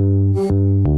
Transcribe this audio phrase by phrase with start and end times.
[0.00, 0.89] Thank you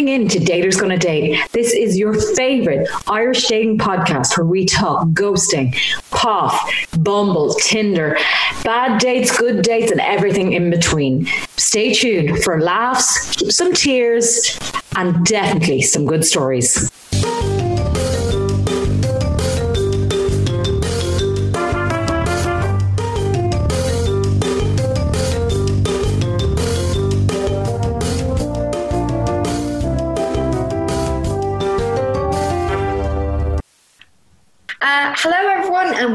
[0.00, 1.38] tuning in to Daters Gonna Date.
[1.52, 5.74] This is your favorite Irish dating podcast where we talk ghosting,
[6.10, 6.58] POF,
[7.04, 8.16] Bumble, Tinder,
[8.64, 11.26] bad dates, good dates, and everything in between.
[11.58, 14.58] Stay tuned for laughs, some tears,
[14.96, 16.89] and definitely some good stories.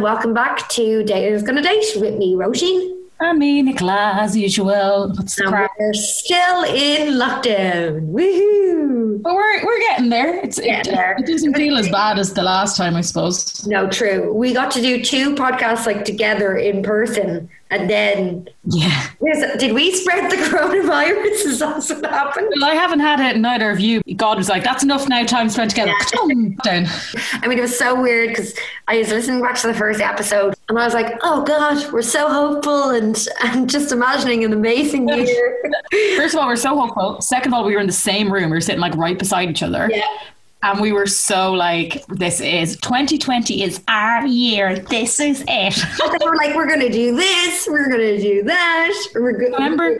[0.05, 2.95] Welcome back to Daters Gonna Date with me, Roisin.
[3.19, 5.11] I mean, Nicola, as usual.
[5.15, 5.71] What's the crack?
[5.79, 8.11] we're still in lockdown.
[8.11, 9.19] Woohoo!
[9.23, 10.35] But we're, we're getting there.
[10.43, 11.15] It's, it, Getting there.
[11.17, 13.65] it doesn't feel as bad as the last time, I suppose.
[13.65, 14.31] No, true.
[14.31, 19.07] We got to do two podcasts like together in person, and then Yeah.
[19.57, 21.45] Did we spread the coronavirus?
[21.45, 22.53] Is that what happened?
[22.55, 24.01] Well, I haven't had it, neither of you.
[24.15, 25.91] God was like, that's enough now, time spent together.
[26.63, 26.87] Down.
[27.41, 28.55] I mean, it was so weird because
[28.87, 32.01] I was listening back to the first episode, and I was like, "Oh God, we're
[32.01, 35.57] so hopeful," and and just imagining an amazing year.
[36.17, 37.21] First of all, we're so hopeful.
[37.21, 38.45] Second of all, we were in the same room.
[38.51, 39.89] We were sitting like right beside each other.
[39.91, 40.03] Yeah.
[40.63, 44.79] And we were so like, this is 2020 is our year.
[44.79, 45.75] This is it.
[46.19, 47.67] they were like, "We're gonna do this.
[47.69, 48.91] We're gonna do that.
[49.13, 49.95] We're go- Remember?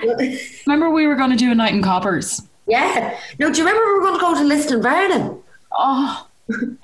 [0.65, 2.41] Remember, we were going to do a night in Coppers.
[2.67, 3.15] Yeah.
[3.37, 5.39] No, do you remember we were going to go to Lisdoonvarna?
[5.71, 6.27] Oh,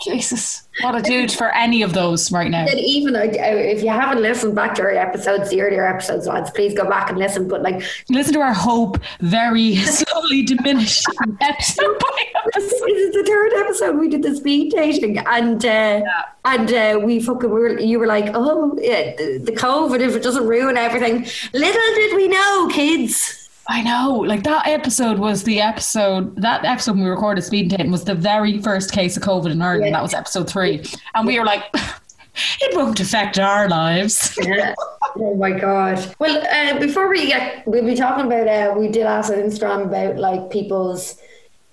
[0.03, 0.67] Jesus.
[0.81, 2.65] What a dude for any of those right now.
[2.65, 6.73] And even if you haven't listened back to our episodes, the earlier episodes, lads, please
[6.73, 7.47] go back and listen.
[7.47, 11.03] But like, Listen to our hope very slowly diminish
[11.41, 16.01] episode by this is the third episode we did the speed dating, and uh,
[16.45, 17.79] and uh, we fucking were.
[17.79, 21.25] You were like, oh, yeah, the COVID if it doesn't ruin everything.
[21.53, 23.40] Little did we know, kids.
[23.71, 26.35] I know, like that episode was the episode.
[26.35, 29.61] That episode when we recorded Speed Dating was the very first case of COVID in
[29.61, 29.85] Ireland.
[29.85, 29.91] Yeah.
[29.93, 30.83] That was episode three,
[31.15, 34.37] and we were like, it won't affect our lives.
[34.43, 34.75] Yeah.
[35.15, 36.15] Oh my god.
[36.19, 38.49] Well, uh, before we get, we'll be talking about.
[38.49, 41.17] Uh, we did ask on Instagram about like people's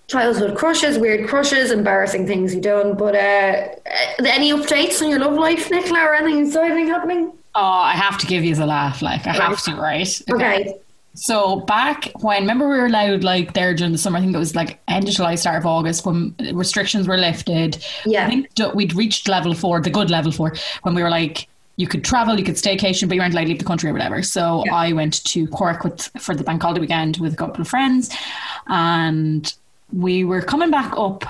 [0.07, 2.97] childhood crushes, weird crushes, embarrassing things you done.
[2.97, 7.33] But uh, uh, any updates on your love life, Nicola, or anything exciting happening?
[7.57, 9.03] Oh, I have to give you the laugh.
[9.03, 10.23] Like I have to, right?
[10.31, 10.79] Okay.
[11.19, 14.19] So back when, remember we were allowed like there during the summer.
[14.19, 17.85] I think it was like end of July, start of August when restrictions were lifted.
[18.07, 18.27] Yeah.
[18.27, 21.49] I think we'd reached level four, the good level four, when we were like
[21.79, 23.93] you could travel, you could staycation, but you weren't allowed to leave the country or
[23.93, 24.23] whatever.
[24.23, 27.69] So I went to Cork with for the bank holiday weekend with a couple of
[27.69, 28.15] friends,
[28.67, 29.53] and
[29.93, 31.25] we were coming back up.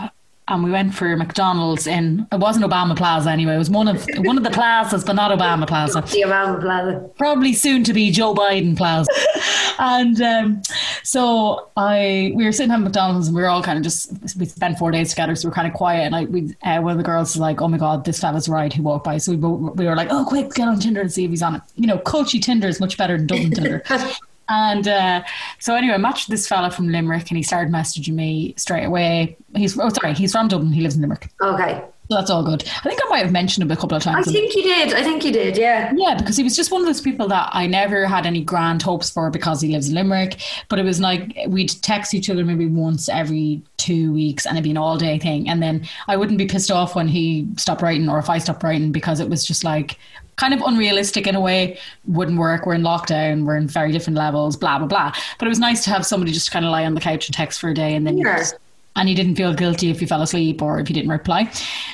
[0.49, 3.55] And we went for McDonald's in it wasn't Obama Plaza anyway.
[3.55, 7.11] It was one of one of the plazas, but not Obama Plaza The Obama Plaza.
[7.19, 9.11] probably soon to be Joe Biden Plaza.
[9.79, 10.63] and um,
[11.03, 14.47] so I we were sitting at McDonald's and we were all kind of just we
[14.47, 16.03] spent four days together, so we are kind of quiet.
[16.05, 18.49] And I we uh, one of the girls was like, "Oh my god, this fella's
[18.49, 21.13] right." Who walked by, so we we were like, "Oh, quick, get on Tinder and
[21.13, 23.83] see if he's on it." You know, Coachy Tinder is much better than Dublin Tinder.
[24.49, 25.23] And uh,
[25.59, 29.37] so anyway, I matched this fella from Limerick, and he started messaging me straight away.
[29.55, 30.73] He's oh sorry, he's from Dublin.
[30.73, 31.85] He lives in Limerick, Okay.
[32.09, 32.65] So that's all good.
[32.67, 34.27] I think I might have mentioned him a couple of times.
[34.27, 34.95] I think you did.
[34.95, 35.59] I think you did.
[35.59, 35.93] Yeah.
[35.95, 38.81] Yeah, because he was just one of those people that I never had any grand
[38.81, 40.41] hopes for because he lives in Limerick.
[40.71, 44.65] But it was like we'd text each other maybe once every two weeks and it'd
[44.65, 45.51] be an all day thing.
[45.51, 48.63] And then I wouldn't be pissed off when he stopped writing or if I stopped
[48.63, 49.99] writing because it was just like
[50.37, 51.79] kind of unrealistic in a way.
[52.07, 52.65] Wouldn't work.
[52.65, 53.45] We're in lockdown.
[53.45, 55.13] We're in very different levels, blah, blah, blah.
[55.39, 57.35] But it was nice to have somebody just kind of lie on the couch and
[57.35, 58.55] text for a day and then you just
[58.99, 61.51] and you didn't feel guilty if you fell asleep or if you didn't reply.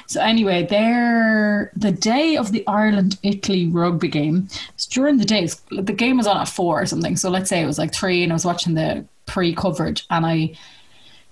[0.06, 4.48] So anyway, there the day of the Ireland Italy rugby game.
[4.74, 7.16] It's during the days the game was on at four or something.
[7.16, 10.24] So let's say it was like three, and I was watching the pre coverage, and
[10.24, 10.56] I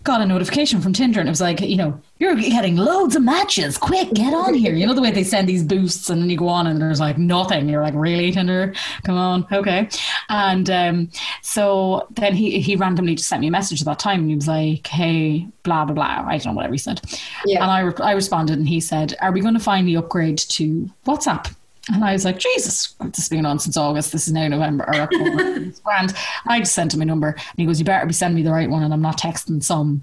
[0.05, 3.23] got a notification from Tinder, and it was like, you know, you're getting loads of
[3.23, 3.79] matches.
[3.79, 4.75] Quick, get on here.
[4.75, 7.01] You know the way they send these boosts, and then you go on, and there's
[7.01, 7.69] like nothing.
[7.69, 8.75] You're like, really, Tinder?
[9.05, 9.89] Come on, okay.
[10.29, 11.11] And um,
[11.43, 14.37] so then he he randomly just sent me a message at that time, and he
[14.37, 16.25] was like, hey, blah blah blah.
[16.27, 17.01] I don't know whatever he said.
[17.45, 17.63] Yeah.
[17.63, 20.91] And I re- I responded, and he said, are we going to finally upgrade to
[21.07, 21.55] WhatsApp?
[21.91, 24.13] And I was like, Jesus, this has been on since August.
[24.13, 25.73] This is now November or October.
[25.85, 26.15] Grand.
[26.47, 28.53] I just sent him a number, and he goes, "You better be sending me the
[28.53, 30.03] right one, and I'm not texting some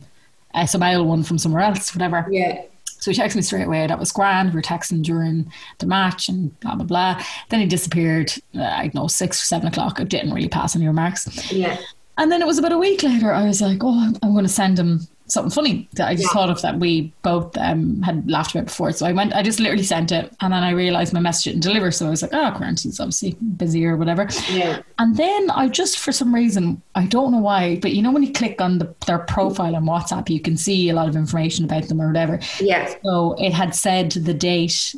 [0.55, 2.63] SML one from somewhere else, whatever." Yeah.
[2.83, 3.87] So he texted me straight away.
[3.87, 4.49] That was grand.
[4.49, 7.23] We were texting during the match and blah blah blah.
[7.47, 8.33] Then he disappeared.
[8.53, 10.01] Uh, I don't know six or seven o'clock.
[10.01, 11.49] It didn't really pass any remarks.
[11.49, 11.77] Yeah.
[12.17, 13.31] And then it was about a week later.
[13.31, 16.33] I was like, oh, I'm going to send him something funny that I just Yeah.
[16.33, 18.91] thought of that we both um, had laughed about before.
[18.91, 21.63] So I went, I just literally sent it, and then I realized my message didn't
[21.63, 21.91] deliver.
[21.91, 24.27] So I was like, oh, Grant, he's obviously busy or whatever.
[24.51, 24.81] Yeah.
[24.97, 28.23] And then I just, for some reason, I don't know why, but you know, when
[28.23, 31.65] you click on the, their profile on WhatsApp, you can see a lot of information
[31.65, 32.39] about them or whatever.
[32.59, 32.93] Yeah.
[33.03, 34.95] So it had said the date,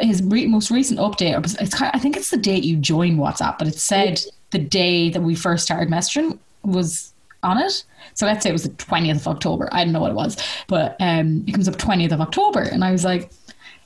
[0.00, 1.38] his re- most recent update.
[1.60, 4.20] It's, I think it's the date you joined WhatsApp, but it said
[4.50, 7.12] the day that we first started messaging was
[7.46, 7.84] on it.
[8.14, 9.68] So let's say it was the twentieth of October.
[9.72, 12.84] I don't know what it was, but um, it comes up twentieth of October, and
[12.84, 13.30] I was like.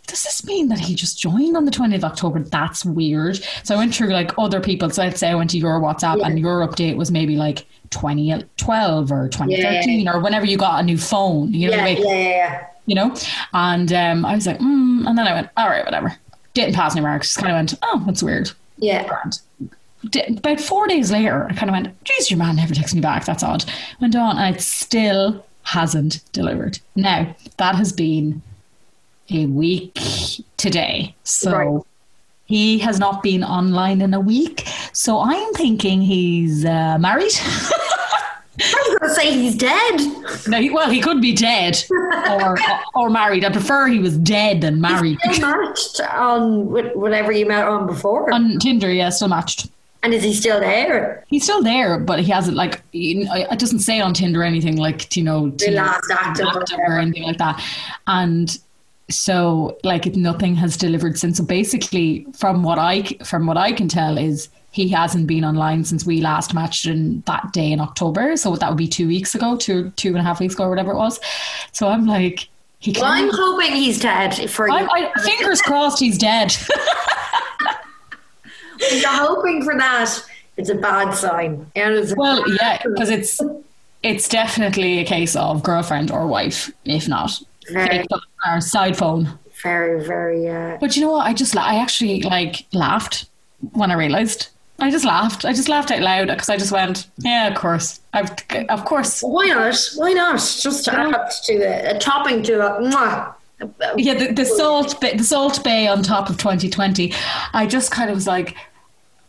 [0.07, 2.41] Does this mean that he just joined on the 20th of October?
[2.41, 3.37] That's weird.
[3.63, 4.91] So I went through like other people.
[4.91, 6.27] So let's say I went to your WhatsApp Yeah.
[6.27, 10.99] and your update was maybe like 2012 or 2013 or whenever you got a new
[10.99, 11.53] phone.
[11.55, 11.85] You know, Yeah.
[11.85, 12.05] like, Yeah.
[12.13, 12.29] Yeah.
[12.29, 12.67] Yeah.
[12.87, 13.15] you know?
[13.53, 16.17] And um, I was like, mm, and then I went, all right, whatever.
[16.55, 17.29] Didn't pass any marks.
[17.29, 18.51] Just kind of went, oh, that's weird.
[18.79, 19.07] Yeah.
[19.07, 19.39] Grand.
[20.39, 23.25] About four days later, I kind of went, geez, your man never texts me back.
[23.27, 23.65] That's odd.
[24.01, 26.79] Went on, and it still hasn't delivered.
[26.97, 28.41] Now, that has been
[29.31, 29.99] a week
[30.57, 31.15] today.
[31.25, 31.83] So Right.
[32.47, 34.67] he has not been online in a week.
[34.93, 37.33] So I'm thinking he's uh, married.
[38.63, 40.49] I was going to say he's dead.
[40.49, 42.57] no, he, well, he could be dead or,
[42.95, 43.45] or married.
[43.45, 45.19] I prefer he was dead than married.
[45.33, 48.33] Still matched on whatever you met on before.
[48.33, 49.69] On Tinder, yeah, still matched.
[50.03, 51.25] And is he still there?
[51.29, 54.77] He's still there, but he hasn't like you know, it doesn't say on Tinder anything
[54.77, 56.47] like you know The last active
[56.79, 57.63] or anything like that.
[58.07, 58.59] And
[59.11, 61.37] so like nothing has delivered since.
[61.37, 65.85] So basically, from what I from what I can tell is he hasn't been online
[65.85, 68.37] since we last matched in that day in October.
[68.37, 70.71] So that would be two weeks ago, two two and a half weeks ago, or
[70.71, 71.21] whatever it was.
[71.73, 72.49] So I'm like,
[72.79, 74.71] he Well, I'm hoping he's dead for.
[74.71, 76.57] I'm, I, fingers crossed, he's dead.
[78.81, 80.23] If You're hoping for that.
[80.57, 81.71] It's a bad sign.
[81.77, 83.41] A Well, yeah, because it's
[84.03, 87.41] it's definitely a case of girlfriend or wife, if not
[87.71, 88.05] Very,
[88.47, 89.39] or side phone.
[89.63, 90.49] very, very.
[90.49, 91.27] Uh, But you know what?
[91.27, 93.27] I just I actually like laughed
[93.73, 94.49] when I realized.
[94.79, 95.45] I just laughed.
[95.45, 98.31] I just laughed out loud because I just went, yeah, of course, I've,
[98.71, 99.21] of course.
[99.23, 99.77] why not?
[99.97, 100.37] Why not?
[100.37, 102.53] Just to add to it, a topping to.
[102.53, 103.35] Mwah.
[103.99, 107.13] Yeah, the, the salt the Salt Bae on top of 2020.
[107.53, 108.57] I just kind of was like,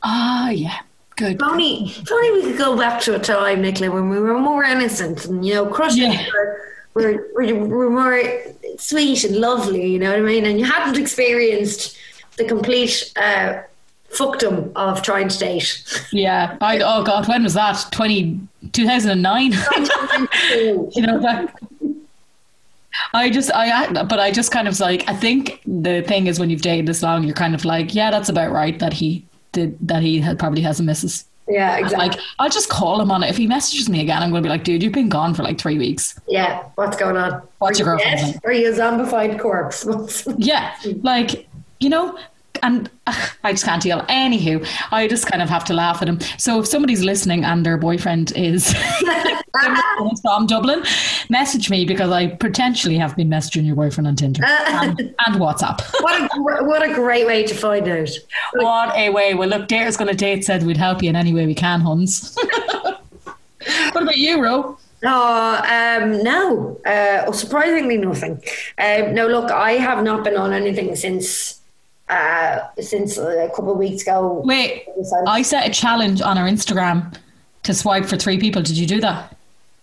[0.03, 0.79] ah, yeah,
[1.15, 1.35] good.
[1.35, 4.37] If only, if only we could go back to a time, Nicola, when we were
[4.39, 6.25] more innocent and, you know, crushes Yeah.
[6.33, 6.61] were,
[6.93, 8.21] were, were, were more
[8.77, 10.45] sweet and lovely, you know what I mean?
[10.45, 11.97] And you hadn't experienced
[12.37, 13.61] the complete uh,
[14.09, 15.83] fuckdom of trying to date.
[16.11, 16.57] Yeah.
[16.61, 17.85] I, oh God, when was that?
[17.91, 18.39] 20,
[18.71, 19.51] 2009.
[20.51, 21.53] you know that
[23.13, 26.39] I just I but I just kind of was like I think the thing is
[26.39, 29.23] when you've dated this long you're kind of like yeah that's about right that he
[29.51, 32.09] did that he had probably has a missus yeah, exactly.
[32.09, 34.47] like I'll just call him on it if he messages me again I'm going to
[34.47, 37.41] be like dude you've been gone for like three weeks yeah, what's going on?
[37.57, 38.41] What's Are your you girlfriend's dead?
[38.45, 40.27] Are you a zombified corpse?
[40.37, 41.49] yeah like
[41.79, 42.17] you know
[42.63, 46.09] and ugh, I just can't deal anywho I just kind of have to laugh at
[46.09, 48.73] him so if somebody's listening and their boyfriend is
[50.21, 50.83] from Dublin
[51.29, 55.81] message me because I potentially have been messaging your boyfriend on Tinder and, and WhatsApp
[56.01, 58.09] what, a, what a great way to find out.
[58.53, 59.33] What a way.
[59.33, 61.81] Well, look, Daters going to date said we'd help you in any way we can,
[61.81, 62.37] Huns.
[63.91, 64.77] what about you, Ro?
[65.03, 66.79] Oh, um, no.
[66.85, 68.41] Uh, surprisingly, nothing.
[68.77, 71.60] Um, no, look, I have not been on anything since
[72.11, 74.41] uh, since a couple of weeks ago.
[74.45, 74.85] Wait,
[75.27, 77.15] I set a challenge on our Instagram
[77.63, 78.61] to swipe for three people.
[78.61, 79.35] Did you do that?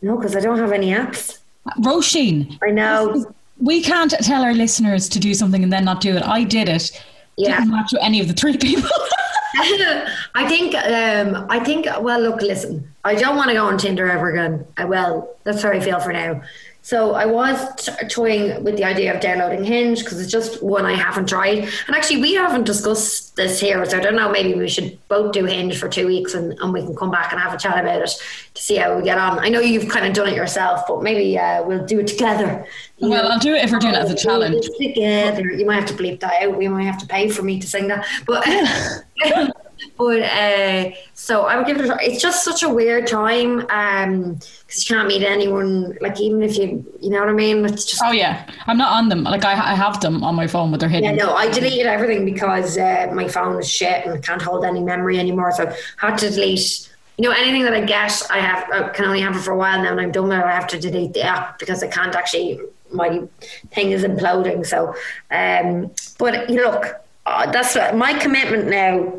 [0.03, 1.39] No, because I don't have any apps.
[1.79, 3.27] Roisin, I know.
[3.61, 6.23] we can't tell our listeners to do something and then not do it.
[6.23, 6.93] I did it.
[7.37, 7.59] Yeah.
[7.59, 8.91] Didn't match with any of the three people.
[9.61, 10.75] I think.
[10.75, 11.87] Um, I think.
[12.01, 12.93] Well, look, listen.
[13.05, 14.67] I don't want to go on Tinder ever again.
[14.77, 16.43] I, well, that's how I feel for now.
[16.89, 20.87] So I was t- toying with the idea of downloading Hinge because it's just one
[20.87, 21.59] I haven't tried.
[21.59, 24.31] And actually, we haven't discussed this here, so I don't know.
[24.31, 27.31] Maybe we should both do Hinge for two weeks and, and we can come back
[27.31, 28.11] and have a chat about it
[28.55, 29.39] to see how we get on.
[29.39, 32.67] I know you've kind of done it yourself, but maybe uh, we'll do it together.
[32.97, 33.29] You well, know?
[33.33, 34.67] I'll do it if we're doing it as a challenge.
[34.79, 35.43] Together.
[35.51, 36.57] You might have to bleep that out.
[36.57, 38.07] We might have to pay for me to sing that.
[38.25, 38.47] But
[39.97, 41.99] but uh, so I would give it a try.
[42.03, 45.97] It's just such a weird time because you can't meet anyone.
[46.01, 47.65] Like even if you, you know what I mean.
[47.65, 48.49] It's just Oh, yeah.
[48.67, 49.25] I'm not on them.
[49.25, 51.11] Like, I, I have them on my phone, but they're yeah.
[51.11, 51.17] hidden.
[51.17, 55.19] No, I deleted everything because uh, my phone is shit and can't hold any memory
[55.19, 55.53] anymore.
[55.53, 56.85] So I had to delete.
[57.17, 59.57] You know, anything that I get, I have I can only have it for a
[59.57, 60.45] while now, and I'm done with it.
[60.45, 62.61] I have to delete the app because I can't actually
[62.93, 63.23] my
[63.71, 64.65] thing is imploding.
[64.65, 64.95] So,
[65.31, 69.15] um, but you look, uh, that's what, my commitment now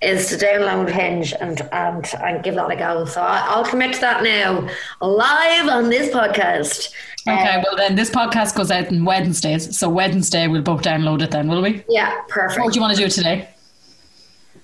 [0.00, 3.04] is to download Hinge and and and give that a go.
[3.04, 4.68] So I, I'll commit to that now,
[5.00, 6.92] live on this podcast.
[7.26, 11.20] Okay, Um, well then this podcast goes out on Wednesdays, so Wednesday we'll both download
[11.22, 11.84] it then, will we?
[11.88, 12.60] yeah, perfect.
[12.64, 13.48] What do you want to do today?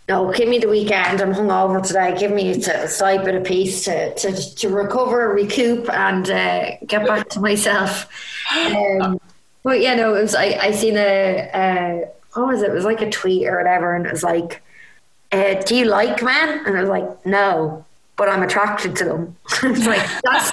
[0.09, 1.23] No, give me the weekend.
[1.23, 2.14] I'm hungover today.
[2.19, 7.07] Give me a slight bit of peace to, to, to recover, recoup, and uh, get
[7.07, 8.09] back to myself.
[8.55, 9.19] Um,
[9.62, 10.35] but yeah, no, it was.
[10.35, 12.69] I I seen a uh, what was it?
[12.69, 14.62] It was like a tweet or whatever, and it was like,
[15.35, 17.85] uh, "Do you like men?" And I was like, "No."
[18.16, 19.37] But I'm attracted to them.
[19.62, 20.50] it's like that's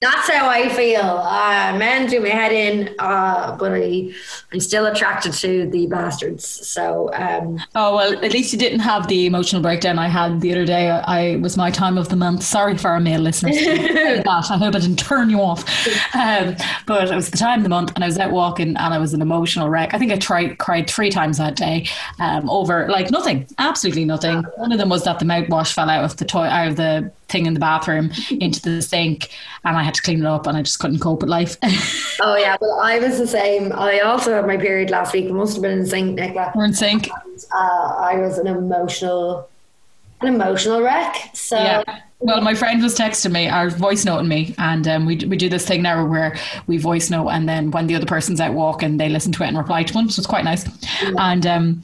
[0.00, 1.00] that's how I feel.
[1.00, 4.12] Uh, men do my head in, uh, but I
[4.52, 6.46] I'm still attracted to the bastards.
[6.46, 10.52] So um, Oh well, at least you didn't have the emotional breakdown I had the
[10.52, 10.90] other day.
[10.90, 12.42] I, I was my time of the month.
[12.42, 13.56] Sorry for our male listeners.
[13.64, 14.50] that.
[14.50, 15.64] I hope I didn't turn you off.
[16.14, 18.94] Um, but it was the time of the month, and I was out walking, and
[18.94, 19.94] I was an emotional wreck.
[19.94, 21.86] I think I tried cried three times that day
[22.18, 24.42] um, over like nothing, absolutely nothing.
[24.56, 26.97] One of them was that the mouthwash fell out of the toy out of the
[27.28, 29.30] thing in the bathroom into the sink,
[29.64, 31.56] and I had to clean it up, and I just couldn't cope with life.
[32.20, 33.72] Oh yeah, well I was the same.
[33.72, 35.30] I also had my period last week.
[35.30, 36.52] Must have been in sync, Nicola.
[36.54, 37.08] We're in sync.
[37.54, 39.48] Uh, I was an emotional,
[40.20, 41.14] an emotional wreck.
[41.32, 42.00] So Yeah.
[42.20, 45.48] Well, my friend was texting me, or voice noting me, and um, we we do
[45.48, 46.36] this thing now where
[46.66, 49.46] we voice note, and then when the other person's out walking, they listen to it
[49.46, 50.68] and reply to one, so it's quite nice.
[51.16, 51.82] And um,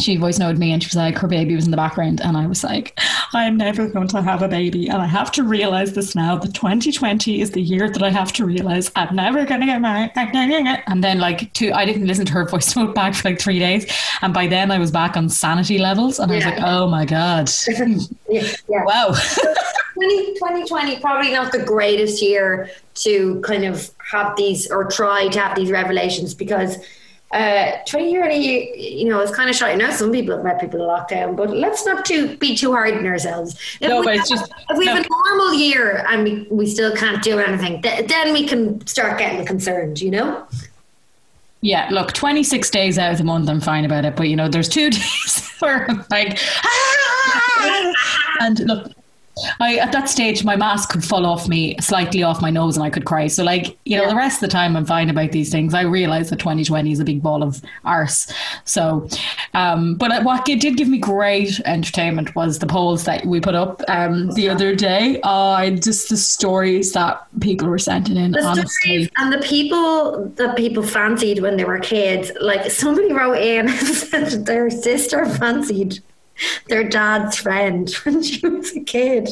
[0.00, 2.36] she voice noted me, and she was like, her baby was in the background, and
[2.36, 2.98] I was like,
[3.34, 6.36] I am never going to have a baby, and I have to realize this now.
[6.36, 9.80] That 2020 is the year that I have to realize I'm never going to get
[9.80, 10.12] married.
[10.16, 13.58] And then, like, two, I didn't listen to her voice note back for like three
[13.58, 13.86] days,
[14.22, 17.04] and by then I was back on sanity levels, and I was like, oh my
[17.04, 18.84] god, yeah, yeah.
[18.84, 19.14] wow.
[19.94, 25.54] 2020 probably not the greatest year to kind of have these or try to have
[25.54, 26.78] these revelations because
[27.32, 29.72] uh 2020 you know it's kind of shy.
[29.72, 32.72] I know some people have met people in lockdown but let's not too be too
[32.72, 35.02] hard on ourselves if No, we, but it's have, just- if we have no.
[35.02, 39.18] a normal year and we, we still can't do anything th- then we can start
[39.18, 40.46] getting concerned you know
[41.64, 44.16] Yeah, look, 26 days out of the month, I'm fine about it.
[44.16, 47.92] But, you know, there's two days where I'm like, "Ah!"
[48.40, 48.90] and look,
[49.60, 52.84] I at that stage, my mask could fall off me, slightly off my nose, and
[52.84, 53.28] I could cry.
[53.28, 54.10] So, like, you know, Yeah.
[54.10, 55.72] the rest of the time, I'm fine about these things.
[55.74, 58.30] I realize that 2020 is a big ball of arse.
[58.64, 59.08] So,
[59.54, 63.54] um, but what it did give me great entertainment was the polls that we put
[63.54, 65.18] up um, the other day.
[65.22, 68.66] Uh, just the stories that people were sending in, the honestly.
[69.04, 72.30] stories and the people that people fancied when they were kids.
[72.40, 76.00] Like somebody wrote in and said their sister fancied
[76.68, 79.28] their dad's friend when she was a kid.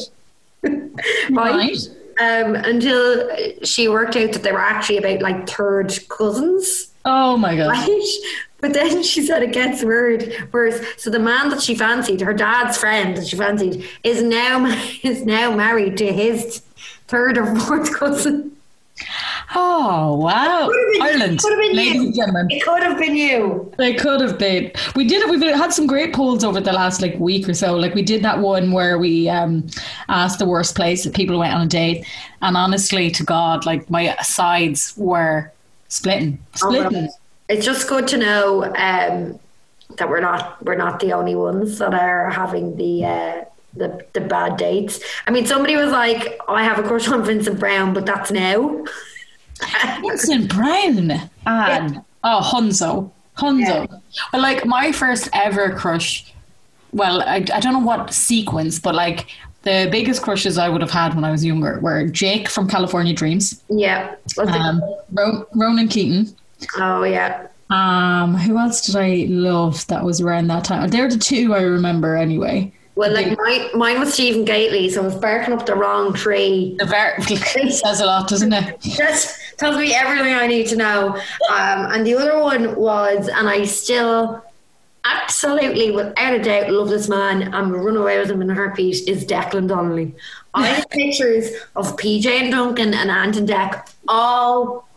[0.63, 0.91] right?
[1.31, 1.77] Right.
[2.19, 3.29] Um, until
[3.63, 6.91] she worked out that they were actually about like third cousins.
[7.03, 7.69] Oh my God.
[7.69, 8.17] Right?
[8.61, 10.79] But then she said it gets weird, worse.
[10.97, 14.65] So the man that she fancied, her dad's friend that she fancied, is now
[15.03, 16.59] is now married to his
[17.07, 18.55] third or fourth cousin.
[19.53, 20.69] Oh wow,
[21.01, 21.41] Ireland,
[21.73, 22.01] ladies you.
[22.03, 22.47] and gentlemen.
[22.49, 23.73] It could have been you.
[23.79, 24.71] It could have been.
[24.95, 25.29] We did it.
[25.29, 27.75] We've had some great polls over the last like week or so.
[27.75, 29.67] Like we did that one where we um,
[30.07, 32.05] asked the worst place that people went on a date,
[32.41, 35.51] and honestly, to God, like my sides were
[35.89, 37.09] splitting, splitting.
[37.49, 39.37] It's just good to know um,
[39.97, 44.21] that we're not we're not the only ones that are having the uh, the the
[44.21, 45.01] bad dates.
[45.27, 48.85] I mean, somebody was like, "I have a crush on Vincent Browne," but that's now.
[50.01, 51.11] Vincent Browne
[51.45, 54.01] and oh Hunzo, Hunzo.
[54.33, 56.31] Well, like my first ever crush.
[56.93, 59.27] Well, I, I don't know what sequence, but like
[59.63, 63.13] the biggest crushes I would have had when I was younger were Jake from California
[63.13, 64.15] Dreams, Yeah.
[64.37, 64.47] Um,
[64.81, 64.83] called?
[65.11, 66.35] Ro- Ronan Keating.
[66.77, 67.47] oh yeah.
[67.69, 70.89] Um, who else did I love that was around that time?
[70.89, 72.73] They're the two I remember anyway.
[72.95, 76.75] Well, like mine, mine was Stephen Gately, so I was barking up the wrong tree.
[76.77, 77.15] The ver-
[77.71, 78.81] says a lot, doesn't it?
[78.97, 81.15] That tells me everything I need to know.
[81.49, 84.43] Um, and the other one was, and I still
[85.03, 87.53] absolutely, without a doubt, love this man.
[87.53, 89.07] I'm run away with him in a heartbeat.
[89.07, 90.13] Is Declan Donnelly?
[90.53, 94.87] I have pictures of PJ and Duncan and Ant and Dec all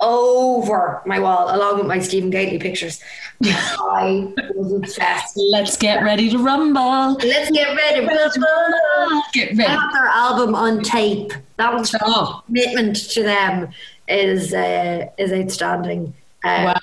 [0.00, 3.02] over my wall, along with my Stephen Gately pictures.
[3.44, 5.36] I was obsessed.
[5.36, 7.12] Let's get ready to rumble.
[7.22, 8.06] Let's get ready.
[8.08, 9.62] I Get ready.
[9.64, 11.32] have their album on tape.
[11.56, 13.68] That was Oh, commitment to them
[14.10, 16.12] is uh, is outstanding.
[16.44, 16.80] Uh, wow.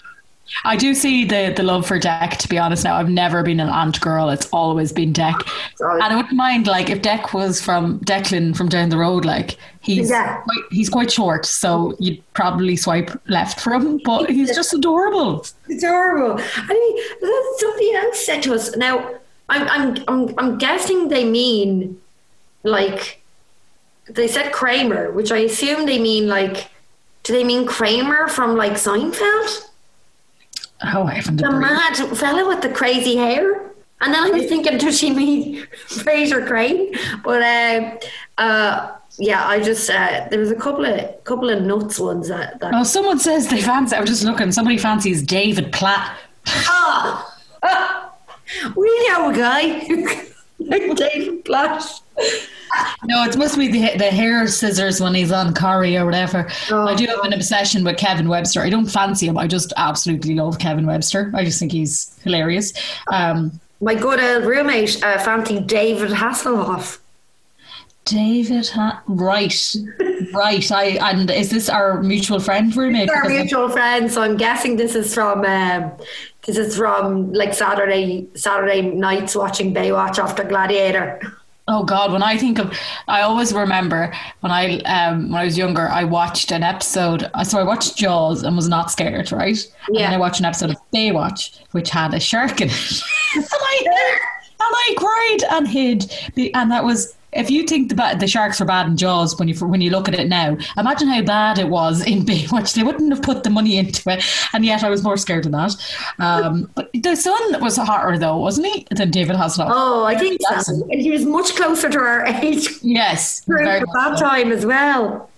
[0.63, 2.37] I do see the the love for Dec.
[2.37, 4.29] To be honest, now I've never been an Ant girl.
[4.29, 5.35] It's always been Dec,
[5.75, 5.99] Sorry.
[6.01, 9.25] and I wouldn't mind like if Dec was from Declan from down the road.
[9.25, 10.37] Like he's Yeah.
[10.43, 13.99] quite, he's quite short, so you'd probably swipe left for him.
[14.05, 15.45] But he's just adorable.
[15.67, 16.41] It's horrible.
[16.55, 16.97] I mean,
[17.57, 18.73] somebody else said to us.
[18.77, 19.15] Now,
[19.49, 21.99] I'm, I'm, I'm, I'm guessing they mean
[22.63, 23.21] like
[24.09, 26.69] they said Kramer, which I assume they mean like.
[27.27, 29.65] Do they mean Kramer from like Seinfeld?
[30.81, 31.35] Oh, I haven't.
[31.35, 33.69] The mad fella with the crazy hair.
[33.99, 36.93] And then I was thinking, does she mean Frasier Crane?
[37.25, 37.97] But uh,
[38.37, 42.61] uh, yeah, I just uh, there was a couple of couple of nuts ones that.
[42.61, 43.93] that Oh, someone says they fancy.
[43.97, 44.53] I was just looking.
[44.53, 46.17] Somebody fancies David Platt.
[46.47, 47.37] Ah!
[47.61, 48.13] Ah!
[48.77, 49.85] we know a guy
[50.59, 51.83] like David Platt.
[53.05, 56.47] No, it must be the the hair scissors when he's on Corrie or whatever.
[56.71, 58.61] Oh, I do have an obsession with Kevin Webster.
[58.61, 59.37] I don't fancy him.
[59.37, 61.31] I just absolutely love Kevin Webster.
[61.33, 62.73] I just think he's hilarious.
[63.11, 66.99] Um, My good old roommate, uh, fancy David Hasselhoff.
[68.05, 69.75] David, ha- right,
[70.33, 70.71] right.
[70.71, 73.09] I and is this our mutual friend roommate?
[73.09, 75.91] Our I'm- mutual friend, so I'm guessing this is from um,
[76.47, 81.21] this is from like Saturday Saturday nights watching Baywatch after Gladiator.
[81.69, 82.13] Oh God!
[82.13, 82.73] When I think of,
[83.09, 87.29] I always remember when I um when I was younger, I watched an episode.
[87.33, 89.57] uh, So I watched Jaws and was not scared, right?
[89.87, 90.03] And Yeah.
[90.05, 93.01] then I watched an episode of Baywatch, which had a shark in it,
[93.35, 94.17] and I
[94.59, 96.09] and I cried and hid,
[96.55, 97.13] and that was.
[97.37, 99.89] If you think the ba- the sharks were bad in Jaws when you when you
[99.91, 102.73] look at it now, imagine how bad it was in Baywatch.
[102.73, 105.51] They wouldn't have put the money into it, and yet I was more scared of
[105.53, 105.75] that.
[106.19, 109.69] Um, but the son was hotter though, wasn't he, than David Hasselhoff?
[109.71, 110.73] Oh, I think so.
[110.91, 114.25] And he was much closer to our age Yes, at that so.
[114.25, 115.29] time as well.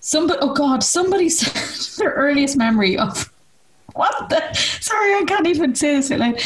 [0.00, 3.32] Somebody, oh God, somebody said their earliest memory of
[3.96, 4.54] what the?
[4.54, 6.36] Sorry, I can't even say this out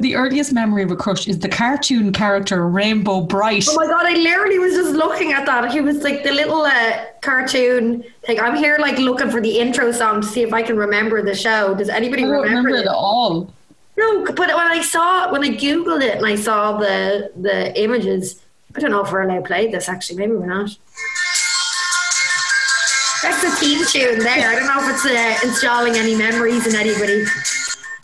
[0.00, 3.66] The earliest memory of a crush is the cartoon character Rainbow Brite.
[3.68, 5.72] Oh my god, I literally was just looking at that.
[5.72, 8.38] He was like the little uh, cartoon thing.
[8.38, 11.34] I'm here like looking for the intro song to see if I can remember the
[11.34, 11.74] show.
[11.74, 12.86] Does anybody remember, remember it it?
[12.86, 13.52] at all.
[13.96, 18.40] No, but when I saw when I googled it and I saw the the images,
[18.76, 20.18] I don't know if we're allowed to play this actually.
[20.18, 20.76] Maybe we're not.
[23.28, 24.48] That's the theme tune there.
[24.48, 27.24] I don't know if it's uh, installing any memories in anybody.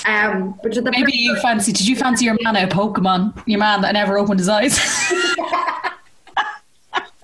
[0.04, 1.72] Um, but the Maybe you fancy?
[1.72, 3.42] Did you fancy your man of Pokemon?
[3.46, 4.78] Your man that never opened his eyes.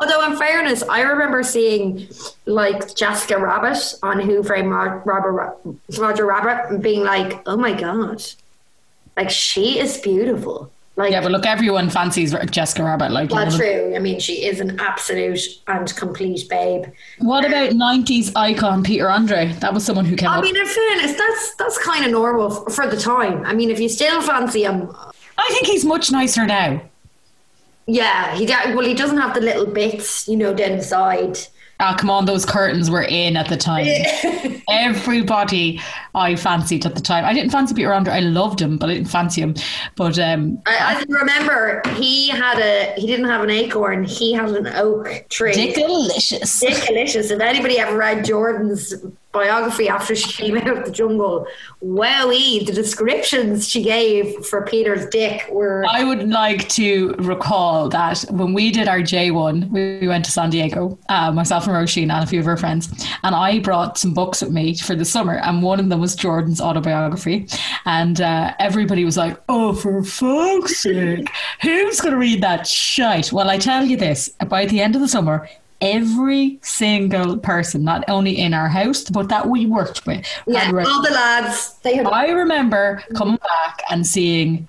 [0.00, 2.08] Although, in fairness, I remember seeing
[2.46, 5.52] like Jessica Rabbit on Who Framed Ro- Robert Ra-
[5.98, 8.22] Roger Rabbit and being like, "Oh my god,
[9.14, 13.10] like she is beautiful." Like, yeah, but look, everyone fancies Jessica Rabbit.
[13.10, 13.56] Like, you well, know.
[13.56, 13.94] true.
[13.96, 16.84] I mean, she is an absolute and complete babe.
[17.18, 19.52] what about '90s icon Peter Andre?
[19.60, 20.42] That was someone who came I up.
[20.44, 23.44] mean, in fairness, that's that's kind of normal for the time.
[23.46, 24.94] I mean, if you still fancy him,
[25.38, 26.82] I think he's much nicer now.
[27.86, 31.38] yeah, he well, he doesn't have the little bits, you know, down the side.
[31.80, 33.86] Ah, come on, those curtains were in at the time.
[34.68, 35.80] Everybody
[36.14, 37.24] I fancied at the time.
[37.24, 38.12] I didn't fancy Peter Andre.
[38.12, 39.54] I loved him, but I didn't fancy him.
[39.96, 44.32] But um, I, I can remember he had a he didn't have an acorn, he
[44.32, 45.72] had an oak tree.
[45.72, 46.60] delicious.
[46.60, 47.30] Dick delicious.
[47.30, 48.94] If anybody ever read Jordan's
[49.32, 51.46] biography after she came out of the jungle,
[51.82, 58.24] wowee, the descriptions she gave for Peter's dick were I would like to recall that
[58.30, 62.10] when we did our J1, we we went to San Diego, uh, myself and Roisin
[62.10, 62.88] and a few of our friends,
[63.22, 66.14] and I brought some books with me for the summer, and one of them was
[66.14, 67.46] Jordan's autobiography,
[67.84, 71.28] and uh, everybody was like, "Oh, for fuck's sake,
[71.62, 75.00] who's going to read that shite?" Well, I tell you this: by the end of
[75.00, 75.48] the summer.
[75.80, 81.02] Every single person, not only in our house, but that we worked with, yeah, all
[81.02, 84.68] the lads they had I remember coming back and seeing.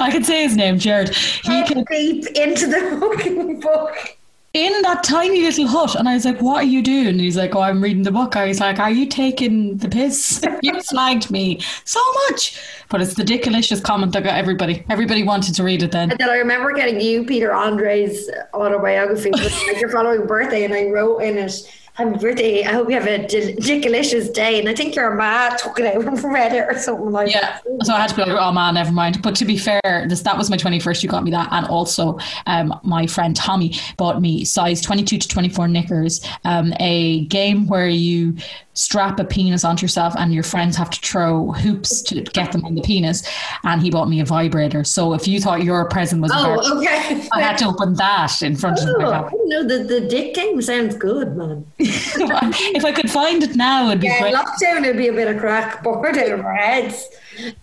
[0.00, 1.14] I can say his name, Jared.
[1.14, 4.17] He deep into the fucking book.
[4.54, 7.36] In that tiny little hut, and I was like, "What are you doing?" And he's
[7.36, 10.42] like, "Oh, I'm reading the book." I was like, "Are you taking the piss?
[10.62, 12.58] you slagged me so much."
[12.88, 14.84] But it's the dickalicious comment that got everybody.
[14.88, 16.10] Everybody wanted to read it then.
[16.10, 20.72] And then I remember getting you Peter Andre's autobiography for like your following birthday, and
[20.72, 21.52] I wrote in it,
[21.98, 22.64] "Happy birthday!
[22.64, 25.86] I hope you have a del- delicious day." And I think your ma took it
[25.94, 27.62] out and read it or something like Yeah, that.
[27.66, 27.84] Yeah.
[27.84, 29.20] So I had to be like, oh man, never mind.
[29.22, 31.02] But to be fair, this that was my twenty first.
[31.02, 35.18] You got me that, and also, um, my friend Tommy bought me size twenty two
[35.18, 36.24] to twenty four knickers.
[36.44, 38.36] Um, a game where you
[38.74, 42.64] strap a penis onto yourself, and your friends have to throw hoops to get them
[42.64, 43.28] on the penis.
[43.64, 44.84] And he bought me a vibrator.
[44.84, 47.26] So if you thought your present was, Oh, okay.
[47.32, 50.00] I had to open that in front of Oh, my I didn't know the the
[50.02, 51.66] dick game sounds good, man.
[52.74, 54.34] if I could find it now, it'd be Yeah, great.
[54.34, 57.04] lockdown would be a bit of crack bored out of our heads.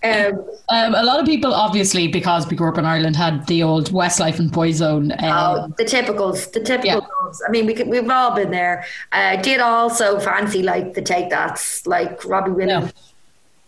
[0.03, 3.61] Um, Um, a lot of people, obviously, because we grew up in Ireland, had the
[3.63, 5.11] old Westlife and Boyzone.
[5.21, 7.01] Um, oh, the typicals, the typical.
[7.01, 7.47] Yeah.
[7.47, 8.85] I mean, we could, we've all been there.
[9.11, 12.93] I did also fancy like the take that's like Robbie Williams.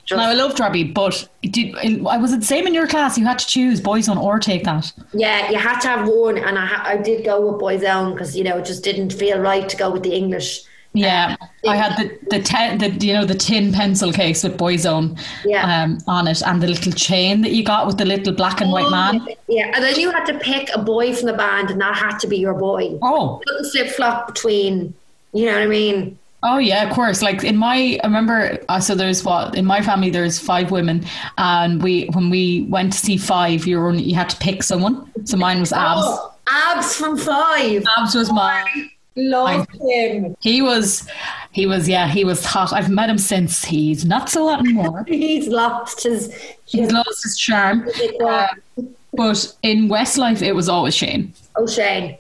[0.08, 3.18] Just- Now I loved Robbie, but did I was it the same in your class?
[3.18, 4.92] You had to choose Boyzone or take that.
[5.14, 8.36] Yeah, you had to have one, and I, ha- I did go with Boyzone because
[8.36, 10.64] you know it just didn't feel right to go with the English.
[10.94, 11.36] Yeah,
[11.68, 15.84] I had the the, ten, the you know the tin pencil case with Boyzone Yeah.
[15.84, 18.72] um, on it, and the little chain that you got with the little black and
[18.72, 19.28] white man.
[19.50, 22.18] Yeah, and then you had to pick a boy from the band, and that had
[22.20, 22.98] to be your boy.
[23.02, 24.94] Oh, You couldn't flip flop between.
[25.34, 26.18] You know what I mean?
[26.44, 27.22] Oh yeah, of course.
[27.22, 28.58] Like in my, I remember.
[28.70, 30.10] Uh, so there's what in my family.
[30.10, 31.06] There's five women,
[31.38, 34.64] and we when we went to see five, you were only, you had to pick
[34.64, 35.12] someone.
[35.26, 36.02] So mine was Abs.
[36.04, 37.84] Oh, abs from five.
[37.98, 38.92] Abs was mine.
[39.20, 40.36] Love him.
[40.42, 41.10] He was,
[41.52, 42.72] he was, yeah, he was hot.
[42.72, 43.66] I've met him since.
[43.66, 45.06] He's not so hot anymore.
[45.08, 46.32] He's lost his.
[46.66, 47.90] He's lost his charm.
[48.24, 48.48] Uh,
[49.14, 51.34] but in Westlife, it was always Shane.
[51.56, 52.18] Oh, Shane.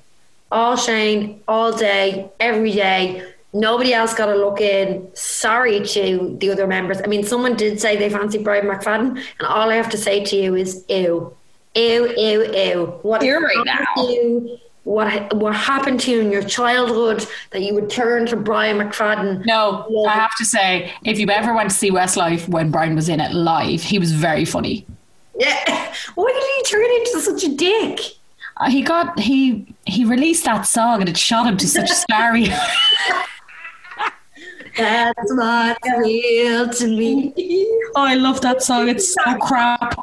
[0.52, 3.32] All Shane, all day, every day.
[3.54, 5.08] Nobody else got a look in.
[5.14, 7.02] Sorry to the other members.
[7.02, 10.24] I mean, someone did say they fancy Brian McFadden, and all I have to say
[10.26, 11.34] to you is ew.
[11.76, 12.86] Ew, ew, ew.
[13.04, 14.04] What Ew right happened now.
[14.04, 14.58] to you?
[14.84, 19.46] What, what happened to you in your childhood that you would turn to Brian McFadden?
[19.46, 19.86] No.
[20.08, 23.20] I have to say, if you ever went to see Westlife when Brian was in
[23.20, 24.86] it live, he was very funny.
[25.38, 25.94] Yeah.
[26.16, 28.00] Why did he turn into such a dick?
[28.60, 32.48] Uh, he got he he released that song and it shot him to such starry.
[34.78, 37.34] That's what's real to me.
[37.96, 38.90] Oh, I love that song.
[38.90, 39.98] It's so crap.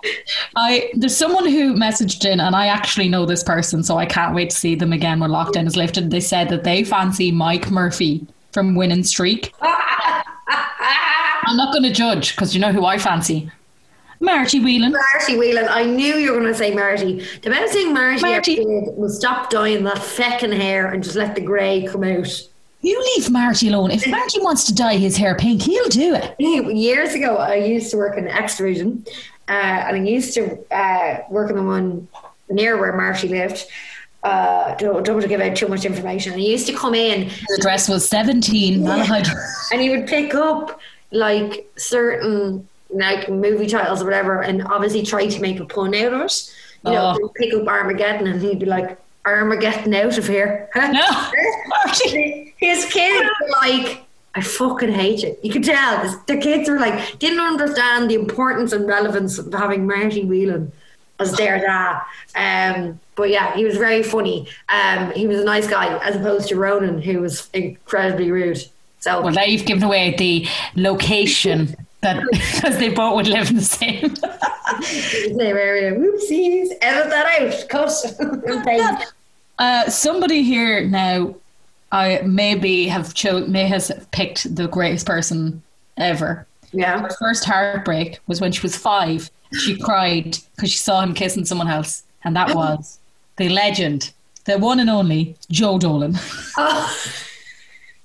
[0.56, 4.34] I there's someone who messaged in, and I actually know this person, so I can't
[4.34, 6.10] wait to see them again when lockdown is lifted.
[6.10, 9.52] They said that they fancy Mike Murphy from Winning Streak.
[9.60, 13.50] I'm not going to judge because you know who I fancy,
[14.20, 14.92] Marty Whelan.
[14.92, 15.68] Marty Whelan.
[15.68, 17.24] I knew you were going to say Marty.
[17.42, 18.56] The best thing Marty, Marty.
[18.56, 22.42] did was stop dyeing that feckin' hair and just let the grey come out.
[22.84, 23.90] You leave Marty alone.
[23.90, 26.34] If Marty wants to dye his hair pink, he'll do it.
[26.38, 29.06] Years ago, I used to work in Xtra-vision,
[29.48, 32.06] uh, and I used to uh, work in the one
[32.50, 33.64] near where Marty lived.
[34.22, 36.34] Uh, don't, don't want to give out too much information.
[36.34, 38.80] I used to come in The dress was 17.
[38.82, 39.28] Malahide.
[39.72, 40.78] and he would pick up
[41.10, 46.12] like certain like movie titles or whatever, and obviously try to make a pun out
[46.12, 46.54] of it.
[46.84, 47.28] You know, Oh.
[47.38, 50.90] he'd pick up Armageddon, and he'd be like, "Armageddon out of here." No,
[51.66, 52.53] Marty.
[52.64, 57.18] His kids were like, "I fucking hate it." You could tell the kids were like,
[57.18, 60.72] didn't understand the importance and relevance of having Marty Whelan
[61.20, 62.02] as their dad.
[62.34, 64.48] Um, but yeah, he was very funny.
[64.68, 68.64] Um, he was a nice guy, as opposed to Ronan, who was incredibly rude.
[69.00, 73.56] So Well, now you've given away the location that because they both would live in
[73.56, 74.14] the same.
[74.82, 75.92] Same area.
[75.92, 76.68] Whoopsies.
[76.80, 77.68] Edit that out.
[77.68, 79.04] Cut.
[79.56, 81.32] Uh, somebody here now,
[81.94, 85.62] I maybe have cho- may has picked the greatest person
[85.96, 86.46] ever.
[86.72, 87.00] yeah.
[87.02, 89.30] Her first heartbreak was when she was five.
[89.62, 92.98] She cried because she saw him kissing someone else, and that was
[93.36, 94.12] the legend,
[94.44, 96.14] the one and only Joe Dolan.
[96.56, 96.84] Oh.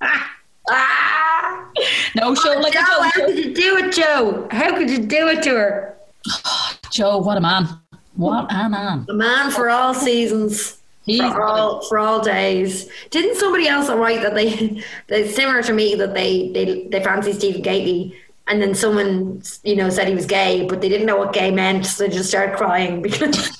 [0.70, 1.66] ah.
[2.16, 3.26] No show like Joe, a how Joe.
[3.26, 4.48] could you do it, Joe?
[4.50, 5.96] How could you do it to her?
[6.90, 7.68] Joe, what a man!
[8.16, 9.06] What a man!
[9.08, 10.79] A man for all seasons.
[11.04, 12.88] He's for all for all days.
[13.10, 17.32] Didn't somebody else write that they they similar to me that they they they fancy
[17.32, 21.16] Stephen Gately and then someone you know said he was gay but they didn't know
[21.16, 23.56] what gay meant so they just started crying because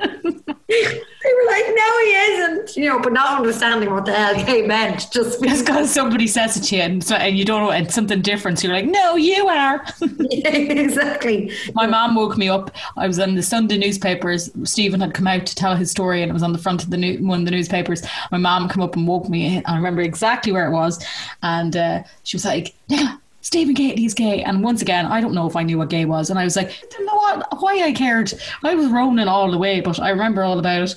[1.24, 4.62] they were like no he isn't you know but not understanding what the hell gay
[4.66, 7.70] meant just Just because somebody says it to you and, so, and you don't know
[7.70, 9.84] and something different, so you're like, no, you are.
[10.30, 12.70] yeah, exactly My mom woke me up.
[12.96, 14.50] I was in the Sunday newspapers.
[14.64, 16.90] Stephen had come out to tell his story, and it was on the front of
[16.90, 18.02] the new, one of the newspapers.
[18.30, 19.62] My mom came up and woke me.
[19.64, 21.04] I remember exactly where it was,
[21.42, 25.46] and uh, she was like, "Nicola, Stephen Gately's gay." And once again, I don't know
[25.46, 27.82] if I knew what gay was, and I was like, "I don't know what, why
[27.84, 28.32] I cared."
[28.64, 30.94] I was Ronan all the way, but I remember all about it.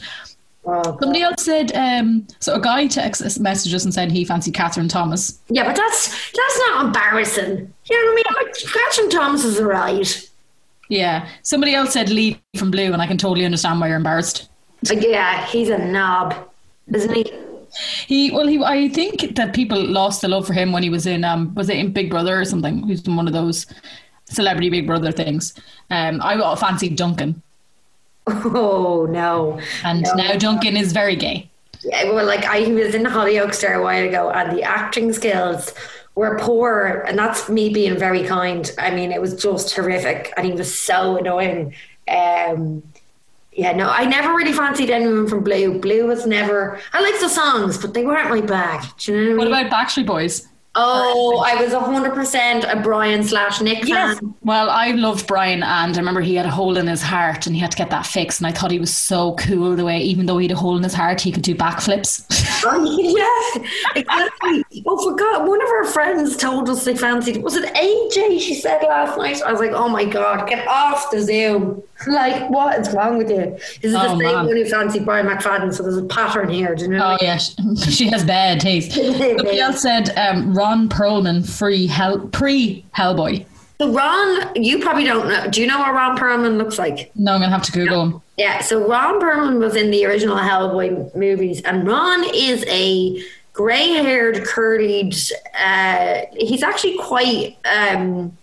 [0.65, 4.53] oh, Somebody else said, um, so a guy text messaged us and said he fancied
[4.55, 5.39] Kathryn Thomas.
[5.49, 10.29] yeah but that's that's not embarrassing you know what I mean Kathryn Thomas is alright
[10.89, 11.27] Yeah.
[11.43, 14.49] Somebody else said Lee from Blue, and I can totally understand why you're embarrassed.
[14.91, 16.35] Yeah he's a knob
[16.93, 17.23] isn't he
[18.07, 21.05] He well, he I think that people lost the love for him when he was
[21.05, 22.83] in um was it in Big Brother or something?
[22.83, 23.65] He was in one of those
[24.25, 25.53] celebrity Big Brother things.
[25.89, 27.41] Um, I fancied Duncan,
[28.27, 30.13] oh no and No.
[30.13, 31.49] now Duncan is very gay.
[31.83, 35.73] Yeah, well, like I was in Hollyoaks there a while ago, and the acting skills
[36.15, 38.69] were poor, and that's me being very kind.
[38.79, 41.75] I mean, it was just horrific, and he was so annoying.
[42.07, 42.83] Um,
[43.57, 45.79] yeah, no, I never really fancied anyone from Blue.
[45.79, 46.79] Blue was never.
[46.93, 48.85] I liked the songs, but they weren't my bag.
[48.99, 49.67] Do you know what, What I mean?
[49.67, 50.47] about Backstreet Boys?
[50.77, 53.87] Oh, I was hundred percent a Brian slash Nick fan.
[53.87, 54.19] Yes.
[54.43, 57.55] Well, I loved Brian, and I remember he had a hole in his heart, and
[57.55, 58.39] he had to get that fixed.
[58.39, 60.77] And I thought he was so cool the way, even though he had a hole
[60.77, 62.25] in his heart, he could do backflips.
[62.69, 64.83] Oh, yeah, exactly.
[64.87, 65.47] Oh, forgot.
[65.47, 67.43] One of our friends told us they fancied.
[67.43, 68.39] Was it AJ?
[68.41, 69.41] She said last night.
[69.43, 71.83] I was like, oh my god, get off the Zoom!
[72.05, 73.57] Like, what is wrong with you?
[73.81, 74.45] Is it the Oh, same man.
[74.45, 75.73] one who fancied Brian McFadden?
[75.73, 76.75] So there's a pattern here.
[76.75, 77.13] Do you know?
[77.13, 77.55] Oh yeah, she,
[77.91, 78.91] she has bad taste.
[78.91, 83.45] Somebody else said um, Ron Perlman free hell pre Hellboy.
[83.79, 85.49] So Ron, you probably don't know.
[85.49, 87.09] Do you know what Ron Perlman looks like?
[87.15, 88.21] No, I'm gonna have to Google him.
[88.35, 94.43] Yeah, so Ron Perlman was in the original Hellboy movies, and Ron is a grey-haired,
[94.43, 95.31] curlied.
[95.57, 98.37] Uh, he's actually quite um,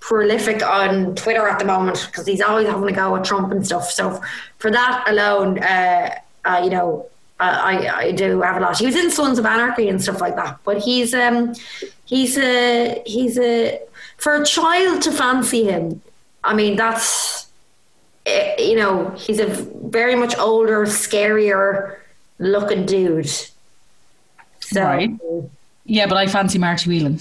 [0.00, 3.64] prolific on Twitter at the moment because he's always having a go at Trump and
[3.64, 3.90] stuff.
[3.90, 4.20] So
[4.58, 6.14] for that alone, uh,
[6.44, 7.06] uh, you know,
[7.40, 8.78] I, I do have a lot.
[8.78, 11.54] He was in Sons of Anarchy and stuff like that, but he's um
[12.04, 13.80] he's a he's a
[14.18, 16.02] for a child to fancy him.
[16.44, 17.48] I mean, that's
[18.26, 21.96] eh, you know, he's a very much older, scarier
[22.38, 23.30] looking dude.
[24.60, 25.10] So, Right.
[25.84, 27.18] Yeah, but I fancy Marty Whelan.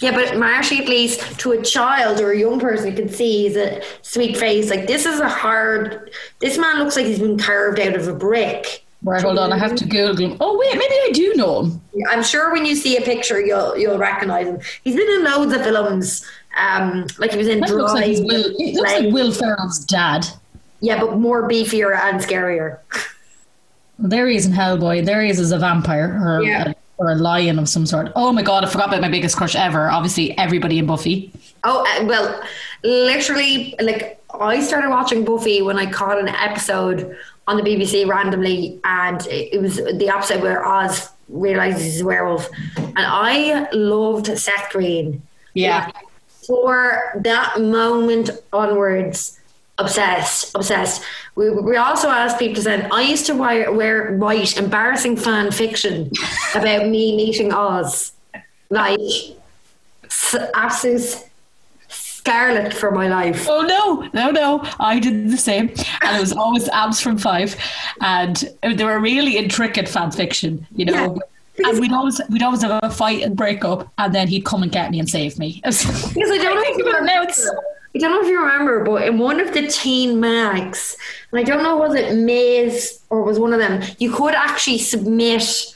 [0.00, 3.44] Yeah, but Marshy, at least to a child or a young person, you can see
[3.44, 4.70] he's a sweet face.
[4.70, 6.10] Like this is a hard.
[6.40, 8.84] This man looks like he's been carved out of a brick.
[9.04, 10.36] Right, hold on, I have to Google him.
[10.40, 11.80] Oh wait, maybe I do know him.
[12.08, 14.60] I'm sure when you see a picture, you'll you'll recognize him.
[14.84, 16.24] He's been in loads of films.
[16.56, 18.44] Um, like he was in That looks like Will.
[18.58, 20.26] It looks like Will Ferrell's dad.
[20.80, 22.78] Yeah, but more beefier and scarier.
[23.98, 25.04] There he is in Hellboy.
[25.04, 26.72] There he is as a vampire or, Yeah.
[27.02, 28.12] A, or a lion of some sort.
[28.16, 29.90] Oh my god, I forgot about my biggest crush ever.
[29.90, 31.32] Obviously, everybody in Buffy.
[31.64, 32.42] Oh uh, well,
[32.82, 38.80] literally, like I started watching Buffy when I caught an episode on the BBC randomly,
[38.84, 44.70] and it was the episode where Oz realizes he's a werewolf, and I loved Seth
[44.70, 45.22] Green.
[45.54, 45.90] Yeah.
[46.46, 49.38] For that moment onwards,
[49.82, 51.02] obsessed, obsessed.
[51.34, 52.92] We, we also asked people to send.
[52.92, 56.10] I used to wear, wear write embarrassing fan fiction
[56.54, 58.12] about me meeting Oz,
[58.70, 58.98] like
[60.04, 61.24] s- absolute
[61.88, 63.46] scarlet for my life.
[63.48, 64.60] Oh no, no, no!
[64.78, 65.68] I did the same,
[66.02, 67.56] and it was always abs from Five,
[68.00, 71.18] and they were really intricate fan fiction, you know.
[71.58, 71.68] Yeah.
[71.68, 74.62] And we'd always we'd always have a fight and break up, and then he'd come
[74.62, 75.60] and get me and save me.
[75.64, 75.84] Because
[76.30, 77.30] I don't think about it now, remember.
[77.30, 77.50] it's-
[77.94, 80.96] I don't know if you remember, but in one of the teen mags,
[81.30, 84.78] and I don't know was it Maze or was one of them, you could actually
[84.78, 85.71] submit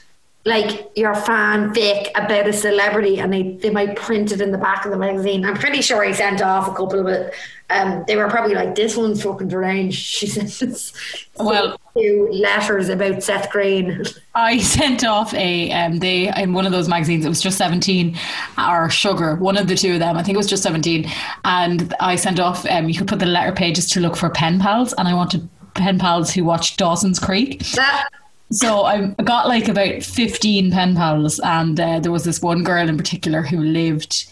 [0.47, 4.85] like your fanfic about a celebrity, and they they might print it in the back
[4.85, 5.45] of the magazine.
[5.45, 7.33] I'm pretty sure I sent off a couple of it.
[7.69, 10.93] Um, they were probably like, "This one's fucking deranged." She sent us
[11.37, 14.03] Well- two letters about Seth Green.
[14.35, 17.25] I sent off a um they in one of those magazines.
[17.25, 18.17] It was just seventeen
[18.57, 20.15] or Sugar, one of the two of them.
[20.15, 21.09] I think it was just seventeen,
[21.43, 22.65] and I sent off.
[22.69, 25.49] Um, you could put the letter pages to look for pen pals, and I wanted
[25.73, 27.59] pen pals who watched Dawson's Creek.
[27.71, 28.07] That
[28.51, 32.87] So I got like about 15 pen pals, and uh, there was this one girl
[32.87, 34.25] in particular who lived,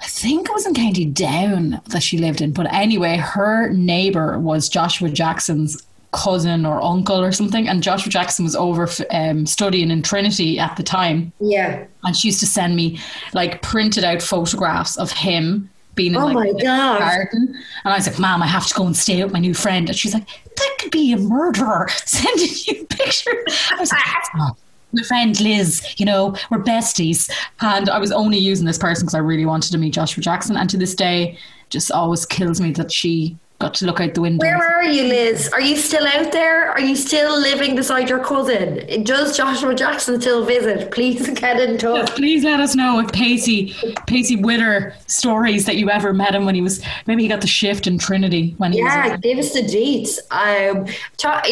[0.00, 2.52] I think it was in County Down that she lived in.
[2.52, 8.44] But anyway, her neighbour was Joshua Jackson's cousin or uncle or something, and Joshua Jackson
[8.44, 11.84] was over um, studying in Trinity at the time, yeah.
[12.04, 12.98] and she used to send me
[13.34, 15.70] like printed out photographs of him.
[15.94, 17.00] Being in Oh like my the God.
[17.00, 19.52] garden, and I was like, "Mom, I have to go and stay with my new
[19.52, 24.02] friend." And she's like, "That could be a murderer sending you pictures." I was like,
[24.36, 24.56] "Oh,
[24.92, 29.14] "My friend Liz, you know, we're besties," and I was only using this person because
[29.14, 30.56] I really wanted to meet Joshua Jackson.
[30.56, 31.38] And to this day,
[31.70, 34.44] just always kills me that she got to look out the window.
[34.46, 35.48] Where are you, Liz?
[35.52, 36.70] Are you still out there?
[36.70, 39.02] Are you still living beside your cousin?
[39.02, 40.92] Does Joshua Jackson still visit?
[40.92, 42.14] Please get in touch.
[42.14, 43.74] Please let us know if Pacey,
[44.06, 47.48] Pacey Witter stories that you ever met him when he was maybe he got the
[47.48, 49.20] shift in Trinity when he Yeah, was.
[49.20, 50.18] give us the deets.
[50.30, 50.84] Um,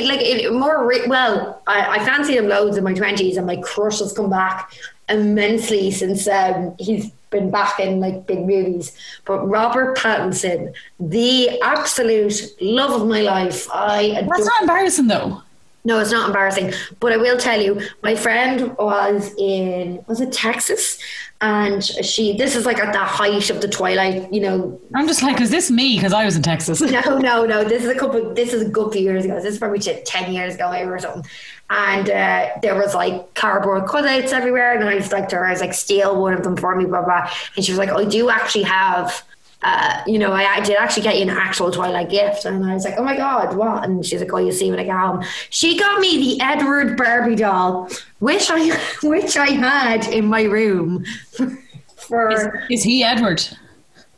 [0.06, 3.56] like it, more re- well, I, I fancy him loads in my twenties, and my
[3.56, 4.72] crush has come back
[5.08, 8.92] immensely since um, he's been back in like big movies.
[9.24, 13.68] But Robert Pattinson, the absolute love of my life.
[13.72, 14.44] I That's adore.
[14.44, 15.42] not embarrassing though.
[15.86, 16.72] No, it's not embarrassing.
[16.98, 20.98] But I will tell you, my friend was in was it Texas,
[21.40, 22.36] and she.
[22.36, 24.32] This is like at the height of the twilight.
[24.32, 25.96] You know, I'm just like, is this me?
[25.96, 26.80] Because I was in Texas.
[26.80, 27.62] no, no, no.
[27.62, 28.34] This is a couple.
[28.34, 29.36] This is a good few years ago.
[29.36, 31.24] This is probably ten years ago, maybe or something.
[31.68, 35.50] And uh, there was like cardboard cutouts everywhere, and I was like to her, I
[35.50, 37.30] was like, steal one of them for me, blah blah.
[37.56, 39.24] And she was like, I do actually have
[39.62, 42.44] uh, you know, I, I, did actually get you an actual Twilight gift.
[42.44, 43.84] And I was like, oh my God, what?
[43.84, 45.24] And she's like, oh, you see when I get home.
[45.50, 51.04] She got me the Edward Barbie doll, which I, which I had in my room
[51.96, 52.30] for.
[52.30, 53.44] Is, is he Edward?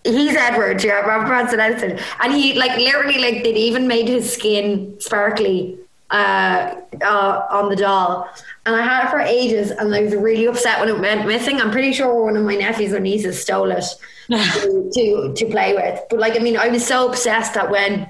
[0.05, 1.99] He's Edward, yeah, Robert Pattinson Edison.
[2.21, 5.78] And he, like, literally, like, they'd even made his skin sparkly
[6.11, 8.29] uh, uh, on the doll.
[8.66, 11.61] And I had it for ages, and I was really upset when it went missing.
[11.61, 13.85] I'm pretty sure one of my nephews or nieces stole it
[14.31, 16.01] to, to to play with.
[16.11, 18.09] But like, I mean, I was so obsessed that when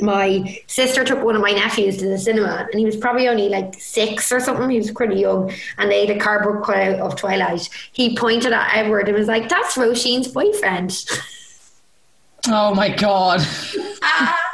[0.00, 3.48] my sister took one of my nephews to the cinema, and he was probably only
[3.48, 4.68] like six or something.
[4.68, 7.68] He was pretty young, and they had a cardboard cutout of Twilight.
[7.92, 11.04] He pointed at Edward and was like, "That's Roisin's boyfriend."
[12.48, 13.40] Oh my god!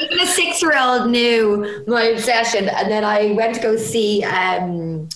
[0.00, 4.24] Even a six-year-old knew my obsession, and then I went to go see.
[4.24, 5.08] Um,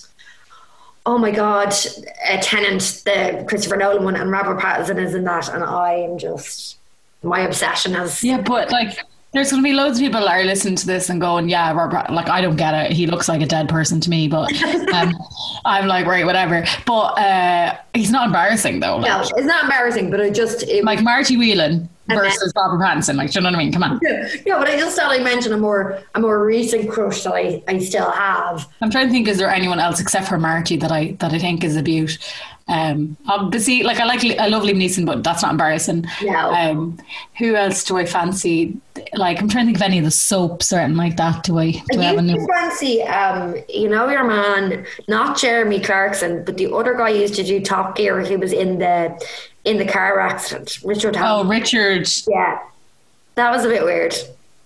[1.07, 1.75] oh my god,
[2.29, 6.19] a Tenet, the Christopher Nolan one, and Robert Pattinson is in that, and I am
[6.19, 6.79] just
[7.23, 8.23] my obsession has.
[8.23, 8.99] Yeah, but like.
[9.35, 11.71] There's going to be loads of people that are listening to this and going, "Yeah,
[11.75, 12.93] Robert, like I don't get it.
[12.93, 14.51] He looks like a dead person to me." But
[14.95, 15.13] um,
[15.67, 16.65] I'm like, right, whatever.
[16.87, 18.97] But uh, he's not embarrassing though.
[18.97, 20.11] Like, no, it's not embarrassing.
[20.11, 23.17] But I just it, like Marty Whelan versus Robert Pattinson.
[23.17, 23.73] Like, do you know what I mean?
[23.73, 24.01] Come on.
[24.03, 27.35] Yeah, yeah, but I just thought I mentioned a more a more recent crush that
[27.35, 28.69] I, I still have.
[28.81, 29.29] I'm trying to think.
[29.29, 32.19] Is there anyone else except for Marty that I that I think is a beaut?
[32.69, 36.07] Um, obviously, like I like I love Liam Neeson, but that's not embarrassing.
[36.23, 36.53] No.
[36.53, 36.99] Um,
[37.39, 38.79] who else do I fancy?
[39.15, 41.45] Like I'm trying to think of any of the soaps or anything like that.
[41.45, 41.71] Do I?
[41.91, 42.47] Do I have a new?
[42.47, 43.03] fancy?
[43.05, 47.59] Um, you know your man, not Jeremy Clarkson, but the other guy used to do
[47.61, 48.21] Top Gear.
[48.21, 49.19] He was in the
[49.69, 50.79] in the car accident.
[50.85, 51.17] Richard.
[51.19, 52.09] Oh, Richard.
[52.27, 52.59] Yeah,
[53.35, 54.15] that was a bit weird.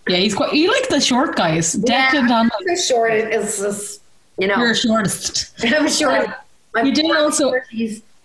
[0.09, 0.53] Yeah, he's quite.
[0.53, 2.65] You like the short guys, yeah, Declan Donnelly.
[2.67, 4.01] The short is just
[4.39, 4.57] you know.
[4.57, 5.53] You're shortest.
[5.65, 6.29] I'm short.
[6.75, 7.53] I'm um, You did also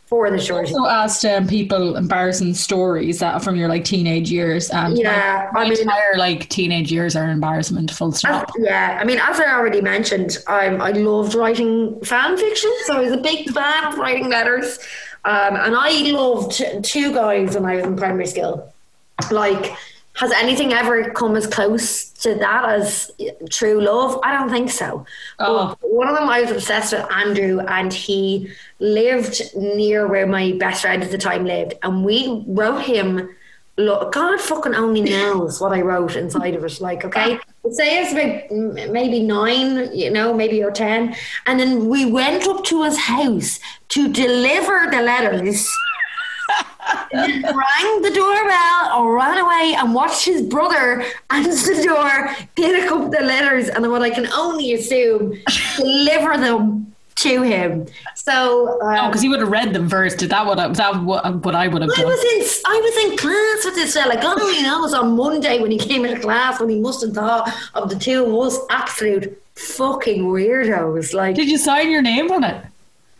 [0.07, 0.67] for the short.
[0.67, 4.71] also asked um, people embarrassing stories that from your like teenage years.
[4.71, 7.91] Um, and Yeah, my, I mean- entire like teenage years are embarrassment.
[7.91, 8.49] Full As- stop.
[8.57, 13.01] yeah, I mean, as I already mentioned, I'm, I loved writing fan fiction, so I
[13.01, 14.79] was a big fan of writing letters.
[15.25, 18.73] Um, and I loved two guys when I was in primary school.
[19.31, 19.75] Like,
[20.17, 23.11] has anything ever come as close to that as
[23.51, 24.19] true love?
[24.23, 25.05] I don't think so.
[25.37, 25.77] Oh.
[25.79, 30.53] But one of them, I was obsessed with Andrew, and he lived near where my
[30.53, 33.29] best friend at the time lived, and we wrote him.
[33.79, 36.81] Look, God fucking only knows what I wrote inside of it.
[36.81, 37.37] Like, okay,
[37.69, 42.63] say it's about maybe nine, you know, maybe or ten, and then we went up
[42.65, 43.59] to his house
[43.97, 45.67] to deliver the letters.
[47.13, 53.09] rang the doorbell or ran away and watched his brother answer the door, pick up
[53.09, 55.33] the letters, and what I can only assume,
[55.77, 57.87] deliver them to him.
[58.13, 60.19] So, um, Oh, because he would have read them first.
[60.19, 62.05] Did that what I, that what, what I would have I done?
[62.05, 64.21] was in I was in class with this fella.
[64.21, 67.51] God only knows on Monday when he came into class when he must have thought
[67.73, 71.15] of the two us absolute fucking weirdos.
[71.15, 72.63] Like Did you sign your name on it?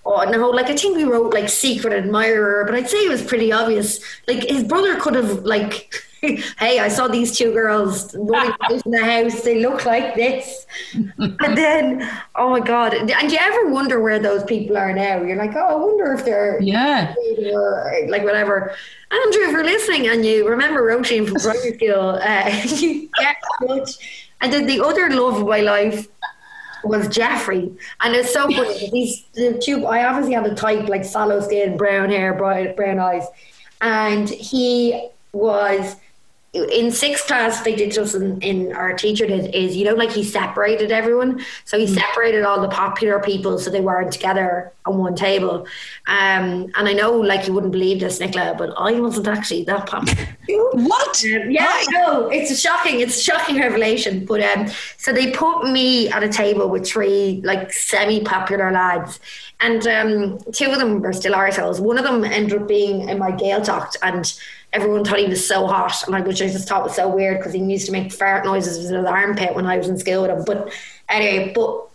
[0.10, 0.50] Oh no!
[0.50, 4.00] Like I think we wrote like secret admirer, but I'd say it was pretty obvious.
[4.28, 8.92] Like his brother could have like, hey, I saw these two girls running out in
[8.92, 9.42] the house.
[9.42, 12.94] They look like this, and then oh my god!
[12.94, 15.22] And you ever wonder where those people are now?
[15.24, 17.14] You're like, oh, I wonder if they're Yeah.
[17.52, 18.74] or like whatever.
[19.12, 23.68] Andrew, if you're listening and you remember Roisin from primary school, uh, you get in
[23.68, 24.24] touch.
[24.40, 26.08] And then the other love of my life
[26.84, 27.72] was Jeffrey.
[28.02, 28.90] And it's so funny.
[28.92, 33.00] These the two I obviously had a type like sallow skin, brown hair, bright brown
[33.00, 33.26] eyes.
[33.82, 35.96] And he was
[36.54, 40.12] in sixth class they did just in, in our teacher did is you know like
[40.12, 44.98] he separated everyone so he separated all the popular people so they weren't together on
[44.98, 45.68] one table
[46.08, 49.88] um and I know like you wouldn't believe this Nicola but I wasn't actually that
[49.88, 50.28] popular
[50.74, 51.24] What?
[51.26, 52.28] um, yeah, I know.
[52.30, 54.26] It's a shocking, it's a shocking revelation.
[54.26, 59.20] But um, so they put me at a table with three like semi-popular lads,
[59.60, 61.80] and um, two of them were still arseholes.
[61.80, 64.32] One of them ended up being in my Gaeltacht, and
[64.74, 67.54] everyone thought he was so hot, and I, which just thought was so weird because
[67.54, 70.32] he used to make fart noises with his armpit when I was in school with
[70.32, 70.44] him.
[70.46, 70.72] But
[71.10, 71.88] anyway, but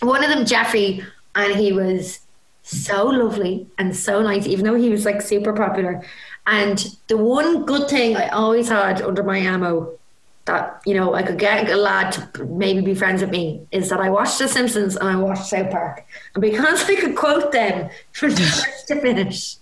[0.00, 2.20] one of them, Jeffrey, and he was
[2.62, 6.02] so lovely and so nice, even though he was like super popular.
[6.46, 9.98] And the one good thing I always had under my ammo
[10.46, 13.88] that you know I could get a lad to maybe be friends with me is
[13.90, 17.52] that I watched The Simpsons and I watched South Park, and because I could quote
[17.52, 19.56] them from start to finish,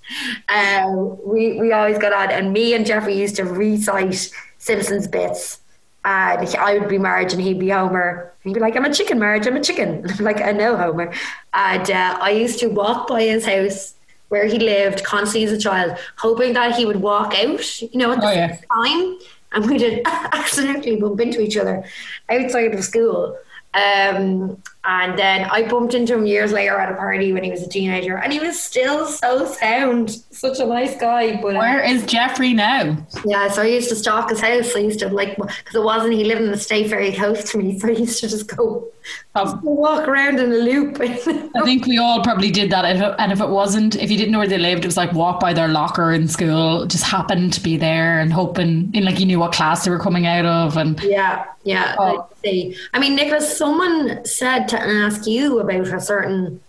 [0.48, 0.86] uh,
[1.24, 2.30] we we always got on.
[2.30, 5.58] And me and Jeffrey used to recite Simpsons bits.
[6.02, 8.32] And I would be Marge and he'd be Homer.
[8.42, 10.06] He'd be like, I'm a chicken, Marge, I'm a chicken.
[10.18, 11.12] I'm like, I know, Homer.
[11.52, 13.92] And uh, I used to walk by his house
[14.30, 18.12] where he lived constantly as a child, hoping that he would walk out, you know,
[18.12, 18.56] at the Oh, yeah.
[18.56, 19.18] same time.
[19.52, 21.84] And we did accidentally bump into each other
[22.28, 23.36] outside of school.
[23.74, 27.62] Um, and then I bumped into him years later at a party when he was
[27.62, 31.40] a teenager, and he was still so sound, such a nice guy.
[31.40, 32.96] But uh, Where is Jeffrey now?
[33.26, 34.74] yeah, so I used to stalk his house.
[34.74, 37.58] I used to like because it wasn't he lived in the state very close to
[37.58, 38.88] me, so I used to just go
[39.34, 40.98] Um, walk around in a loop.
[41.00, 42.84] I think we all probably did that.
[42.96, 44.96] If it, and if it wasn't, if you didn't know where they lived, it was
[44.96, 49.04] like walk by their locker in school, just happened to be there and hoping, in
[49.04, 50.76] like you knew what class they were coming out of.
[50.76, 51.94] And yeah, yeah.
[51.98, 52.28] Oh.
[52.44, 56.60] I mean, Nicholas, someone said to ask you about a certain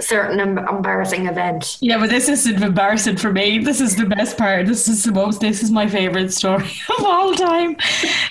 [0.00, 1.76] certain embarrassing event.
[1.80, 3.58] yeah, but this isn't embarrassing for me.
[3.58, 4.66] This is the best part.
[4.66, 7.76] This is the most, this is my favorite story of all time.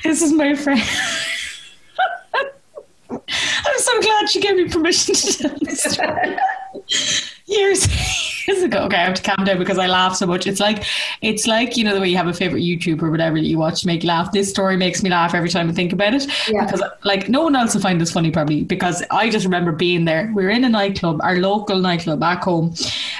[0.03, 0.81] This is my friend.
[3.09, 6.37] I'm so glad she gave me permission to tell this story.
[7.47, 7.87] years
[8.49, 10.47] Okay, I have to calm down because I laugh so much.
[10.47, 10.83] It's like
[11.21, 13.57] it's like you know the way you have a favorite YouTuber or whatever that you
[13.57, 14.31] watch make you laugh.
[14.31, 16.63] This story makes me laugh every time I think about it Yeah.
[16.65, 20.05] because like no one else will find this funny probably because I just remember being
[20.05, 20.31] there.
[20.33, 22.73] We were in a nightclub, our local nightclub back home,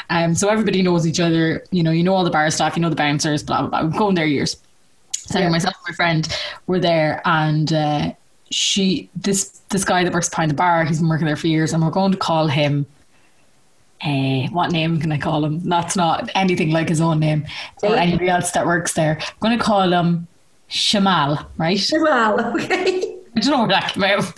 [0.10, 1.64] um, so everybody knows each other.
[1.72, 3.82] You know, you know all the bar staff, you know the bouncers, blah blah blah.
[3.84, 4.56] We've going there years.
[5.12, 5.50] So Yeah.
[5.50, 6.28] myself and my friend
[6.68, 8.14] were there, and uh,
[8.50, 11.74] she this this guy that works behind the bar, he's been working there for years,
[11.74, 12.86] and we're going to call him.
[14.04, 15.68] Uh, what name can I call him?
[15.68, 17.46] That's not anything like his own name
[17.82, 19.18] or anybody else that works there.
[19.20, 20.28] I'm going to call him
[20.70, 21.84] Shamal, right?
[21.94, 23.07] Well, okay.
[23.38, 24.36] I don't know where that came out.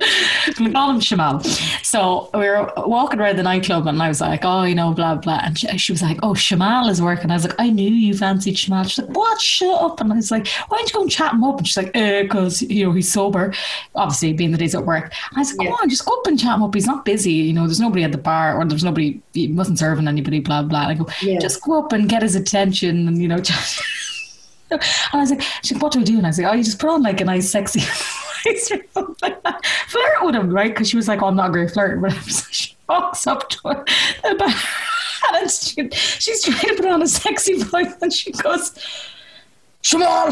[0.57, 1.45] Going call him Shamal.
[1.85, 5.15] So we were walking around the nightclub and I was like, oh, you know, blah,
[5.15, 5.41] blah.
[5.43, 7.31] And she, she was like, oh, Shamal is working.
[7.31, 8.83] I was like, I knew you fancied Shamal.
[8.89, 9.39] She's like, what?
[9.41, 10.01] Shut up.
[10.01, 11.57] And I was like, why don't you go and chat him up?
[11.57, 13.53] And she's like, uh, because, you know, he's sober.
[13.95, 15.05] Obviously, being that he's at work.
[15.05, 15.71] And I was like, Yeah.
[15.71, 16.73] come on, just go up and chat him up.
[16.75, 17.31] He's not busy.
[17.31, 20.61] You know, there's nobody at the bar or there's nobody, he wasn't serving anybody, blah,
[20.63, 20.83] blah.
[20.83, 21.39] And I go, Yeah.
[21.39, 23.79] just go up and get his attention and, you know, chat.
[24.71, 24.81] And
[25.13, 26.17] I was like, she's like, what do I do?
[26.17, 27.81] And I was like, oh, you just put on like a nice, sexy
[29.87, 30.71] Flirt with him, right?
[30.71, 31.99] Because she was like, oh, I'm not a great flirt.
[32.01, 33.85] But so she walks up to her,
[34.23, 34.55] the
[35.33, 38.71] and she, she's trying to put on a sexy voice, and she goes,
[39.83, 40.27] Shamal!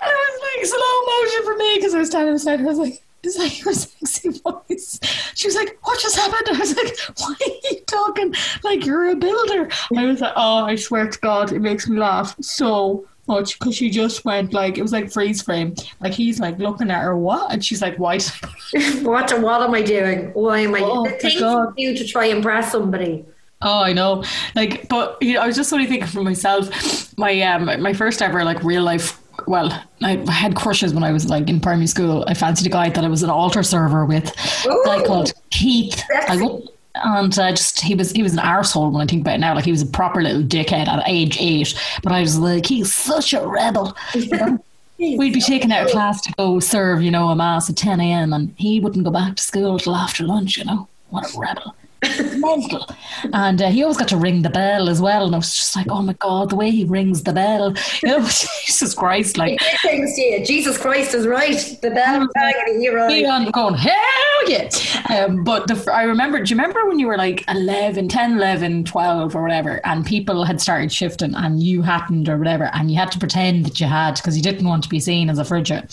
[0.00, 2.66] and it was like slow motion for me because I was standing beside her.
[2.66, 5.00] I was like, is that your sexy voice?
[5.34, 6.56] She was like, what just happened?
[6.56, 9.68] I was like, why are you talking like you're a builder?
[9.96, 13.76] I was like, oh, I swear to God, it makes me laugh so much because
[13.76, 15.74] she just went like, it was like freeze frame.
[16.00, 17.52] Like he's like looking at her, what?
[17.52, 18.18] And she's like, why?
[19.02, 20.30] what, what am I doing?
[20.32, 20.80] Why am I?
[20.82, 21.74] Oh, the things God.
[21.76, 23.24] you do to try and impress somebody.
[23.62, 24.22] Oh, I know.
[24.54, 27.16] Like, but you know, I was just only thinking for myself.
[27.18, 29.18] My um, my first ever like real life.
[29.46, 32.24] Well, I had crushes when I was like in primary school.
[32.26, 34.28] I fancied a guy that I was an altar server with.
[34.66, 36.02] A guy called Keith.
[36.10, 36.68] I Sexy.
[37.04, 39.54] And uh, just he was he was an arsehole when I think about it now.
[39.54, 41.74] Like he was a proper little dickhead at age eight.
[42.02, 43.96] But I was like, he's such a rebel.
[44.98, 48.00] We'd be taken out of class to go serve, you know, a mass at 10
[48.00, 48.32] a.m.
[48.32, 50.88] and he wouldn't go back to school till after lunch, you know.
[51.10, 51.76] What a rebel.
[52.02, 52.86] Mental.
[53.32, 55.26] And uh, he always got to ring the bell as well.
[55.26, 57.74] And I was just like, oh my God, the way he rings the bell.
[58.02, 59.38] You know, Jesus Christ.
[59.38, 60.44] Like, He did things to you.
[60.44, 61.56] Jesus Christ is right.
[61.80, 64.68] The bell banging, you're he on going, hell yeah.
[65.10, 68.84] Um, but the, I remember, do you remember when you were like 11, 10, 11,
[68.84, 72.98] 12 or whatever, and people had started shifting and you hadn't or whatever, and you
[72.98, 75.44] had to pretend that you had because you didn't want to be seen as a
[75.44, 75.88] frigid.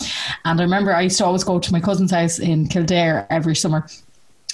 [0.46, 3.56] And I remember I used to always go to my cousin's house in Kildare every
[3.56, 3.88] summer,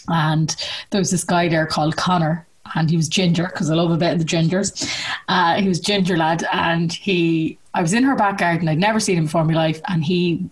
[0.09, 0.55] and
[0.89, 2.45] there was this guy there called Connor.
[2.75, 4.87] And he was ginger because I love a bit of the gingers.
[5.27, 7.57] Uh, he was ginger lad, and he.
[7.73, 8.67] I was in her back garden.
[8.67, 10.47] I'd never seen him before in my life, and he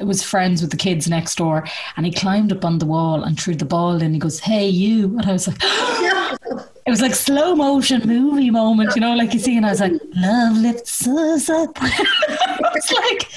[0.00, 1.64] was friends with the kids next door
[1.96, 4.14] and he climbed up on the wall and threw the ball in.
[4.14, 5.18] He goes, Hey, you.
[5.18, 5.58] And I was like,
[6.86, 9.56] It was like slow motion movie moment, you know, like you see.
[9.56, 11.70] And I was like, Love lifts us up.
[11.80, 13.30] I was like,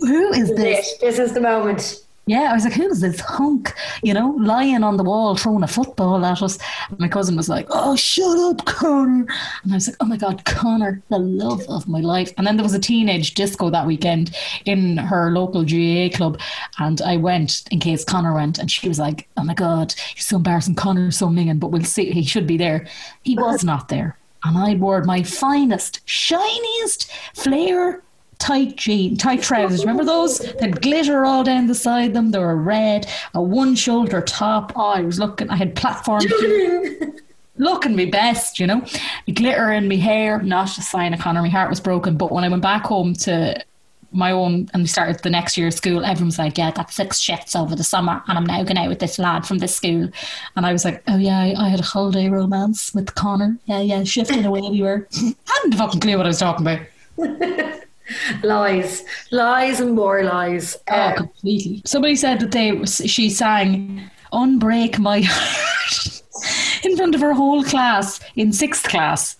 [0.00, 0.54] Who is?
[0.54, 2.05] This, this is the moment.
[2.28, 3.72] Yeah, I was like, who is this hunk,
[4.02, 6.58] you know, lying on the wall throwing a football at us?
[6.90, 9.26] And my cousin was like, oh, shut up, Connor.
[9.62, 12.32] And I was like, oh my God, Connor, the love of my life.
[12.36, 16.40] And then there was a teenage disco that weekend in her local GAA club.
[16.80, 18.58] And I went in case Connor went.
[18.58, 20.74] And she was like, oh my God, he's so embarrassing.
[20.74, 22.10] Connor's so minging, but we'll see.
[22.10, 22.88] He should be there.
[23.22, 24.18] He was not there.
[24.44, 28.02] and I wore my finest, shiniest flare
[28.38, 29.80] tight jean, tight trousers.
[29.80, 30.38] Remember those?
[30.38, 32.30] That glitter all down the side of them.
[32.30, 34.72] They were red, a one shoulder top.
[34.76, 37.20] Oh, I was looking, I had platform shoes.
[37.56, 38.84] looking my best, you know.
[39.26, 41.42] Me glitter in my hair, not a sign of Connor.
[41.42, 42.16] My heart was broken.
[42.16, 43.62] But when I went back home to
[44.12, 46.92] my own and we started the next year of school, everyone's like, Yeah, I got
[46.92, 49.74] six shifts over the summer and I'm now going out with this lad from this
[49.74, 50.08] school.
[50.56, 53.58] And I was like, Oh yeah, I, I had a holiday romance with Connor.
[53.66, 55.08] Yeah, yeah, shifting away we were.
[55.16, 56.86] I hadn't a fucking clue what I was talking about.
[58.42, 60.76] lies, lies, and more lies.
[60.88, 61.82] Oh, um, completely.
[61.84, 66.22] Somebody said that they she sang "Unbreak My Heart"
[66.84, 69.36] in front of her whole class in sixth class.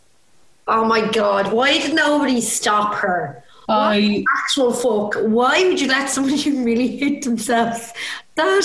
[0.68, 1.52] Oh my god!
[1.52, 3.42] Why did nobody stop her?
[3.68, 5.20] I actual fuck.
[5.22, 7.92] Why would you let somebody really hate themselves?
[8.36, 8.64] That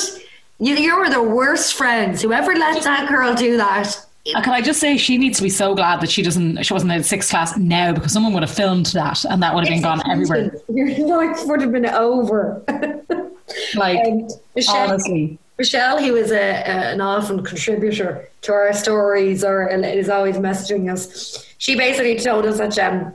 [0.59, 2.21] you, you're the worst friends.
[2.21, 5.73] Whoever let that girl do that can I just say she needs to be so
[5.73, 8.87] glad that she doesn't she wasn't in sixth class now because someone would have filmed
[8.87, 10.55] that and that would have been gone everywhere.
[10.69, 12.61] Your life would have been over.
[13.75, 15.39] like um, Michelle, honestly.
[15.57, 20.91] Michelle, who is a, a, an often contributor to our stories or is always messaging
[20.91, 23.13] us, she basically told us that um,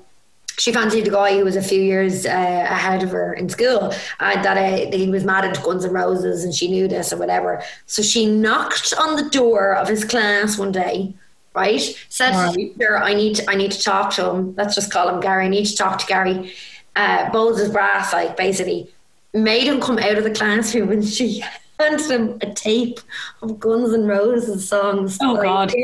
[0.59, 3.93] she fancied a guy who was a few years uh, ahead of her in school
[4.21, 7.19] and that uh, he was mad at Guns N' Roses and she knew this or
[7.19, 7.63] whatever.
[7.87, 11.15] So she knocked on the door of his class one day,
[11.55, 11.81] right?
[12.09, 13.03] Said, right.
[13.03, 14.55] I need to, I need to talk to him.
[14.57, 15.45] Let's just call him Gary.
[15.45, 16.53] I need to talk to Gary.
[16.95, 18.89] Uh, bowls his brass, like basically
[19.35, 21.45] made him come out of the classroom and she
[21.79, 23.01] handed him a tape
[23.43, 25.19] of Guns N' Roses songs.
[25.21, 25.75] Oh, God.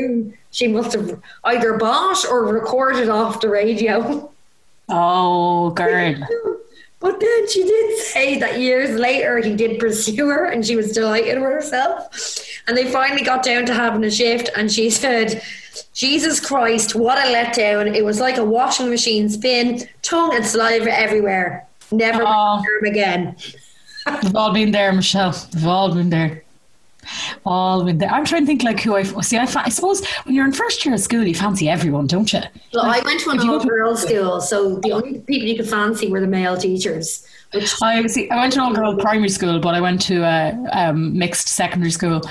[0.51, 4.31] She must have either bought or recorded off the radio.
[4.93, 6.15] Oh, girl.
[7.01, 10.93] But then she did say that years later he did pursue her and she was
[10.93, 12.47] delighted with herself.
[12.69, 15.43] And they finally got down to having a shift and she said,
[15.93, 17.93] Jesus Christ, what a letdown.
[17.93, 21.67] It was like a washing machine spin, tongue and saliva everywhere.
[21.91, 22.63] Never oh.
[22.87, 23.35] again.
[24.23, 25.35] We've all been there, Michelle.
[25.55, 26.42] We've all been there
[27.45, 29.37] all with the, I'm trying to think like who I see.
[29.37, 32.41] I, I suppose when you're in first year of school, you fancy everyone, don't you?
[32.73, 35.69] Well, like, I went to an all girls school, so the only people you could
[35.69, 37.27] fancy were the male teachers.
[37.53, 38.31] Which I see.
[38.31, 41.49] I went to an all girl primary school, but I went to a um, mixed
[41.49, 42.23] secondary school,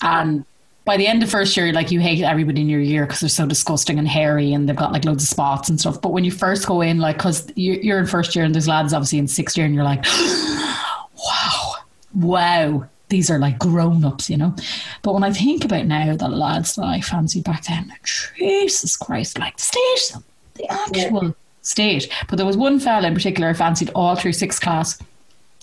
[0.00, 0.44] and
[0.84, 3.28] by the end of first year, like you hate everybody in your year because they're
[3.28, 6.00] so disgusting and hairy and they've got like loads of spots and stuff.
[6.00, 8.92] But when you first go in, like, because you're in first year and there's lads
[8.92, 10.04] obviously in sixth year, and you're like,
[11.24, 11.74] wow,
[12.14, 14.56] wow, these are like grown ups, you know.
[15.02, 19.38] But when I think about now the lads that I fancied back then, Jesus Christ,
[19.38, 20.16] like the state,
[20.54, 21.30] the actual yeah.
[21.60, 22.12] state.
[22.28, 24.98] But there was one fella in particular I fancied all through sixth class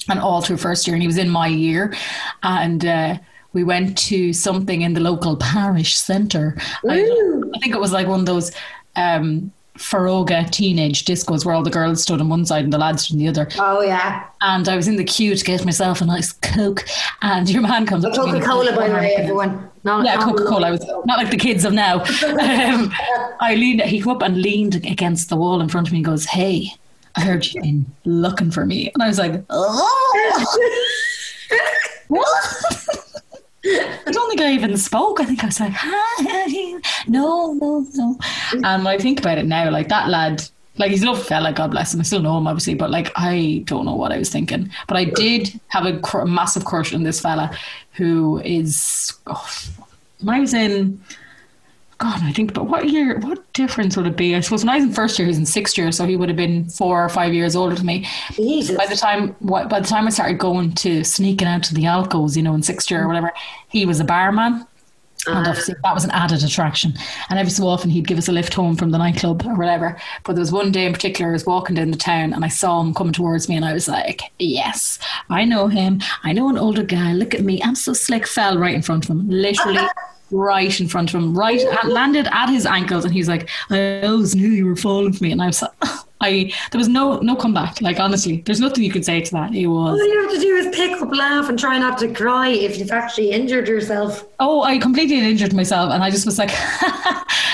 [0.08, 1.94] and all through first year, and he was in my year.
[2.44, 3.18] And uh,
[3.54, 6.56] we went to something in the local parish centre.
[6.88, 7.02] I,
[7.56, 8.52] I, think it was like one of those.
[8.96, 13.04] Um, Foróige teenage discos where all the girls stood on one side and the lads
[13.04, 13.48] stood on the other.
[13.58, 14.26] Oh yeah.
[14.42, 16.86] And I was in the queue to get myself a nice Coke,
[17.22, 18.14] and your man comes up.
[18.14, 19.70] Coca Cola, by the way, everyone.
[19.84, 20.68] Not, yeah, Coca Cola.
[20.68, 22.02] I was not like the kids of now.
[22.28, 22.92] um,
[23.40, 23.82] I leaned.
[23.82, 26.72] He came up and leaned against the wall in front of me and goes, "Hey,
[27.16, 30.96] I heard you've been looking for me," and I was like, "Oh."
[32.10, 33.06] what?
[33.66, 35.20] I don't think I even spoke.
[35.20, 36.80] I think I was like, Hi.
[37.08, 38.18] no, no, no.
[38.54, 40.44] And when I think about it now, like that lad,
[40.78, 42.00] like he's a lovely fella, God bless him.
[42.00, 44.70] I still know him, obviously, but like I don't know what I was thinking.
[44.88, 47.52] But I did have a cr- massive crush on this fella
[47.94, 49.14] who is.
[49.28, 49.50] Oh,
[50.22, 51.02] when I was in
[52.00, 54.34] God, I think, but what year, what difference would it be?
[54.34, 56.16] I suppose when I was in first year, he was in sixth year, so he
[56.16, 58.08] would have been four or five years older than me.
[58.32, 58.78] Jesus.
[58.78, 62.38] By the time, by the time I started going to sneaking out to the alcoves,
[62.38, 63.34] you know, in sixth year or whatever,
[63.68, 64.66] he was a barman.
[65.28, 65.50] And ah.
[65.50, 66.94] obviously that was an added attraction.
[67.30, 70.00] And every so often he'd give us a lift home from the nightclub or whatever.
[70.24, 72.48] But there was one day in particular, I was walking down the town and I
[72.48, 75.00] saw him coming towards me and I was like, yes,
[75.30, 76.02] I know him.
[76.24, 77.14] I know an older guy.
[77.14, 77.62] Look at me.
[77.64, 78.28] I'm so slick.
[78.28, 79.30] Fell right in front of him.
[79.30, 79.86] Literally
[80.32, 84.36] right in front of him, right landed at his ankles, and he's like, "I always
[84.36, 85.64] knew you were falling for me," and I was.
[86.22, 87.82] I there was no no comeback.
[87.82, 89.56] Like honestly, there's nothing you could say to that.
[89.56, 90.00] It was.
[90.00, 92.78] All you have to do is pick up, laugh, and try not to cry if
[92.78, 94.26] you've actually injured yourself.
[94.40, 96.52] Oh, I completely injured myself, and I just was like,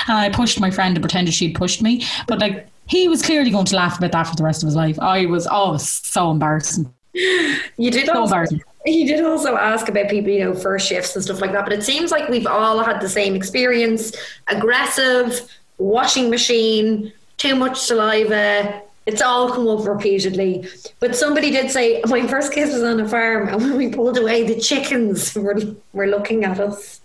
[0.07, 3.49] and I pushed my friend and pretended she'd pushed me, but like he was clearly
[3.49, 4.99] going to laugh about that for the rest of his life.
[4.99, 6.93] I was, oh, was so embarrassing.
[7.13, 8.61] You did so also, embarrassing.
[8.85, 11.63] He did also ask about people, you know, first shifts and stuff like that.
[11.63, 14.13] But it seems like we've all had the same experience:
[14.47, 18.81] aggressive, washing machine, too much saliva.
[19.05, 20.67] It's all come up repeatedly.
[20.99, 24.17] But somebody did say my first kiss was on a farm, and when we pulled
[24.17, 25.57] away, the chickens were
[25.93, 27.01] were looking at us.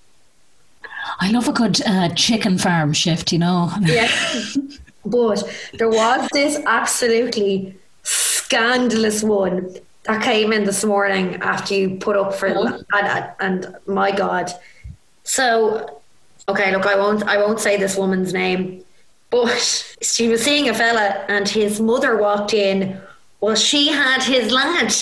[1.20, 3.70] I love a good uh, chicken farm shift, you know.
[3.83, 4.11] Yeah.
[5.05, 5.43] but
[5.74, 9.74] there was this absolutely scandalous one
[10.05, 12.81] that came in this morning after you put up for Oh.
[12.95, 14.51] and, and my god.
[15.24, 16.01] So
[16.49, 18.83] okay, look, I won't I won't say this woman's name,
[19.31, 23.01] but she was seeing a fella and his mother walked in.
[23.41, 24.95] Well, she had his lad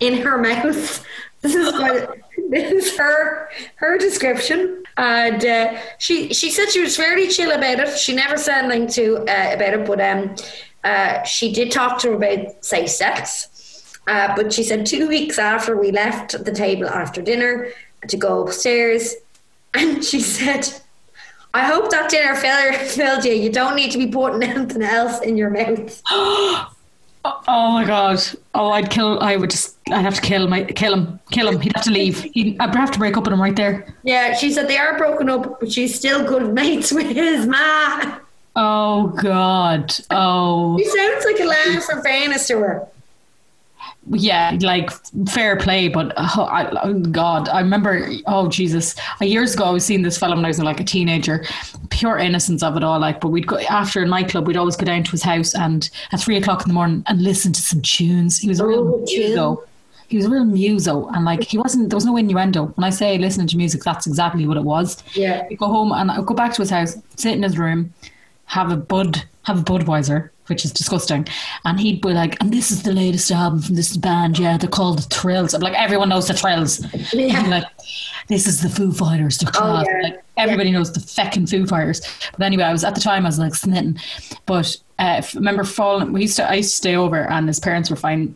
[0.00, 1.04] in her mouth.
[1.42, 2.18] This is what
[2.50, 7.80] this is her her description, and uh, she she said she was fairly chill about
[7.80, 7.98] it.
[7.98, 10.36] She never said anything to uh, about it, but um,
[10.84, 13.98] uh, she did talk to her about safe sex.
[14.06, 17.68] Uh, but she said two weeks after we left the table after dinner
[18.06, 19.16] to go upstairs,
[19.74, 20.81] and she said.
[21.54, 23.32] I hope that dinner filled, you.
[23.32, 26.02] You don't need to be putting anything else in your mouth.
[27.24, 28.20] Oh my god!
[28.52, 29.20] Oh, I'd kill.
[29.20, 29.76] I would just.
[29.92, 31.20] I'd have to kill my kill him.
[31.30, 31.60] Kill him.
[31.60, 32.20] He'd have to leave.
[32.20, 33.94] He'd, I'd have to break up with him right there.
[34.02, 38.18] Yeah, she said they are broken up, but she's still good mates with his ma.
[38.56, 39.94] Oh god.
[40.10, 42.88] Oh He sounds like a Lance or Venus to her.
[44.10, 44.56] Yeah.
[44.60, 44.90] Like
[45.28, 47.48] fair play, but oh, I, oh god.
[47.48, 48.08] I remember.
[48.26, 48.94] Oh Jesus.
[49.20, 51.44] Years ago, I was seeing this film when I was like a teenager.
[51.90, 52.98] Pure innocence of it all.
[52.98, 54.46] Like, but we'd go after a nightclub.
[54.46, 57.22] We'd always go down to his house and at three o'clock in the morning and
[57.22, 58.38] listen to some tunes.
[58.38, 59.64] He was a real Oh, muso.
[60.08, 61.88] He was a real muso, and like he wasn't.
[61.88, 62.66] There was no innuendo.
[62.66, 65.02] When I say listening to music, that's exactly what it was.
[65.14, 65.48] Yeah.
[65.48, 67.94] He'd go home and I'd go back to his house, sit in his room,
[68.44, 71.26] have a bud, have a Budweiser, which is disgusting,
[71.64, 74.38] and he'd be like, "And this is the latest album from this band.
[74.38, 76.84] Yeah, they're called the Thrills." I'm like, everyone knows the Thrills.
[77.12, 77.42] Yeah.
[77.42, 77.64] Like,
[78.28, 79.38] this is the Foo Fighters.
[79.38, 80.00] They're yeah.
[80.02, 82.00] Like everybody knows the feckin' Foo Fighters.
[82.36, 83.98] But anyway, I was at the time I was like smitten.
[84.46, 86.12] But uh, remember falling.
[86.12, 86.48] We used to.
[86.48, 88.34] I used to stay over, and his parents were fine.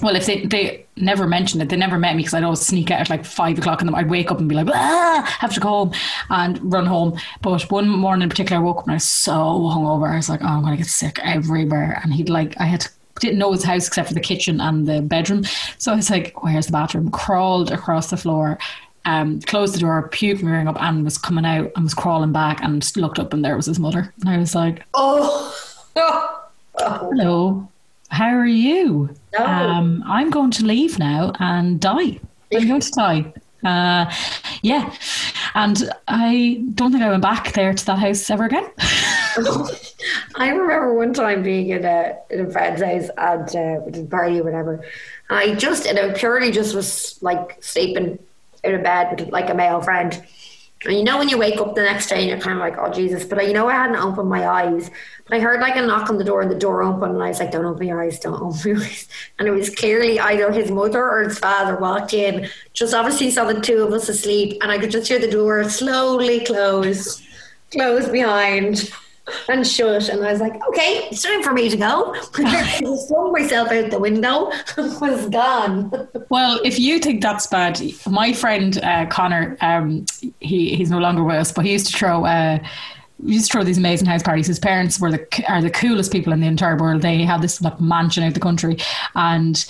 [0.00, 2.90] Well, if they they never mentioned it, they never met me because I'd always sneak
[2.90, 5.54] out at like five o'clock in the I'd wake up and be like, ah, have
[5.54, 5.92] to go home
[6.30, 7.18] and run home.
[7.42, 10.10] But one morning in particular, I woke up and I was so hungover.
[10.10, 12.00] I was like, oh, I'm gonna get sick everywhere.
[12.02, 12.90] And he'd like, I had to,
[13.20, 15.44] didn't know his house except for the kitchen and the bedroom.
[15.78, 17.10] So I was like, where's the bathroom?
[17.10, 18.58] Crawled across the floor.
[19.06, 22.32] Um, closed the door, puked my ring up, and was coming out and was crawling
[22.32, 24.14] back and looked up, and there was his mother.
[24.20, 25.54] And I was like, Oh.
[25.96, 26.40] oh.
[26.78, 27.68] Hello,
[28.14, 29.14] how are you?
[29.36, 29.44] No.
[29.44, 32.20] Um, I'm going to leave now and die.
[32.54, 33.32] I'm going to die.
[33.64, 34.12] Uh,
[34.62, 34.94] yeah,
[35.54, 38.70] and I don't think I went back there to that house ever again.
[40.36, 44.04] I remember one time being in a in a friend's house and uh, we did
[44.04, 44.84] a party or whatever.
[45.30, 48.18] I just and I purely just was like sleeping
[48.62, 50.22] in a bed with like a male friend.
[50.86, 52.76] And you know when you wake up the next day and you're kind of like,
[52.78, 53.24] oh Jesus!
[53.24, 54.90] But I, you know I hadn't opened my eyes,
[55.26, 57.28] but I heard like a knock on the door and the door opened and I
[57.28, 59.08] was like, don't open your eyes, don't open your eyes.
[59.38, 63.44] And it was clearly either his mother or his father walked in, just obviously saw
[63.44, 67.22] the two of us asleep, and I could just hear the door slowly close,
[67.70, 68.92] close behind
[69.48, 70.08] and shut.
[70.08, 72.14] And I was like, okay, it's time for me to go.
[72.34, 76.08] I flung myself out the window was gone.
[76.28, 80.04] Well, if you think that's bad, my friend uh, Connor, um,
[80.40, 82.24] he he's no longer with us, but he used to throw.
[82.24, 82.58] Uh,
[83.24, 84.46] he used to throw these amazing house parties.
[84.46, 87.02] His parents were the are the coolest people in the entire world.
[87.02, 88.76] They had this like mansion out the country,
[89.14, 89.64] and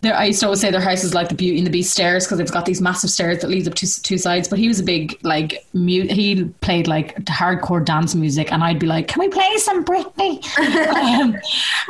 [0.00, 1.92] there, I used to always say their house is like the Beauty and the Beast
[1.92, 4.46] stairs because they've got these massive stairs that leads up to two sides.
[4.48, 8.78] But he was a big like mu- he played like hardcore dance music, and I'd
[8.78, 10.44] be like, "Can we play some Britney?"
[10.94, 11.36] um,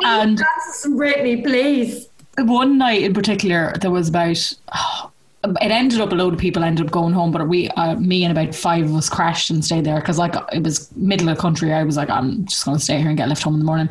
[0.04, 0.40] and
[0.72, 2.08] some Britney, please.
[2.38, 4.52] one night in particular, there was about.
[4.74, 5.10] oh,
[5.44, 8.24] it ended up a load of people ended up going home, but we, uh, me
[8.24, 11.36] and about five of us crashed and stayed there because like it was middle of
[11.36, 11.72] the country.
[11.72, 13.66] I was like, I'm just going to stay here and get left home in the
[13.66, 13.88] morning,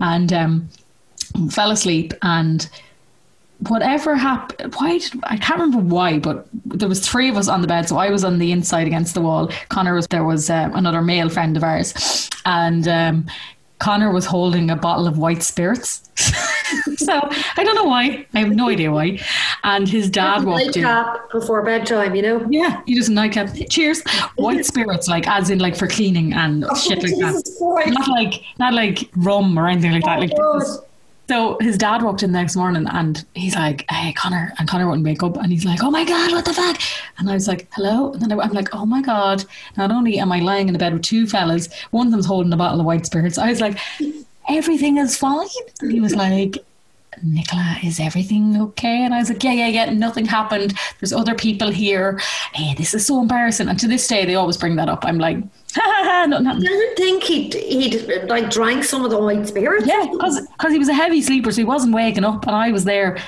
[0.00, 0.68] and um,
[1.50, 2.68] fell asleep and
[3.68, 7.62] whatever happened why did, i can't remember why but there was three of us on
[7.62, 9.50] the bed so i was on the inside against the wall.
[9.70, 12.28] Connor was there was uh, another male friend of ours.
[12.44, 13.26] And um,
[13.78, 16.02] connor was holding a bottle of white spirits.
[16.96, 17.20] So
[17.56, 18.26] i don't know why.
[18.34, 19.20] I have no idea why.
[19.62, 20.82] And his dad walked in.
[20.82, 22.44] Nightcap before bedtime, you know?
[22.50, 24.02] yeah he just a nightcap cheers.
[24.36, 27.34] White spirits like as in like for cleaning and shit like that.
[27.60, 27.90] Christ.
[27.98, 30.78] not like not like rum or anything like that like Oh, this-
[31.28, 34.52] so his dad walked in the next morning and he's like, Hey, Connor.
[34.58, 35.36] And Connor wouldn't wake up.
[35.36, 36.78] And he's like, Oh my God, what the fuck?
[37.18, 38.12] And I was like, Hello.
[38.12, 39.44] And then I- I'm like, Oh my God.
[39.76, 42.52] Not only am I lying in the bed with two fellas, one of them's holding
[42.52, 43.38] a bottle of white spirits.
[43.38, 43.78] I was like,
[44.48, 45.48] Everything is fine.
[45.80, 46.58] And he was like,
[47.22, 49.02] Nicola, is everything okay?
[49.02, 50.74] And I was like, yeah, yeah, yeah, nothing happened.
[51.00, 52.18] There's other people here.
[52.52, 53.68] Hey, this is so embarrassing.
[53.68, 55.02] And to this day, they always bring that up.
[55.04, 55.38] I'm like,
[55.74, 56.68] ha ha ha, nothing happened.
[56.68, 59.86] I didn't think he'd, he'd like drank some of the white spirits.
[59.86, 62.84] Yeah, because he was a heavy sleeper, so he wasn't waking up, and I was
[62.84, 63.18] there.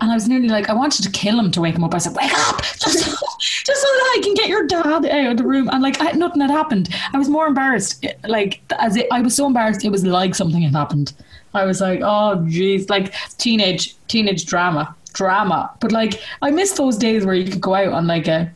[0.00, 1.94] And I was nearly like, I wanted to kill him to wake him up.
[1.94, 2.62] I said, "Wake up!
[2.62, 2.82] Just,
[3.66, 5.70] just so that I can get your dad out of the room.
[5.70, 6.90] And like, I, nothing had happened.
[7.14, 8.04] I was more embarrassed.
[8.24, 11.14] Like, as it, I was so embarrassed, it was like something had happened.
[11.54, 15.70] I was like, oh, jeez, like teenage, teenage drama, drama.
[15.80, 18.54] But like, I miss those days where you could go out on like a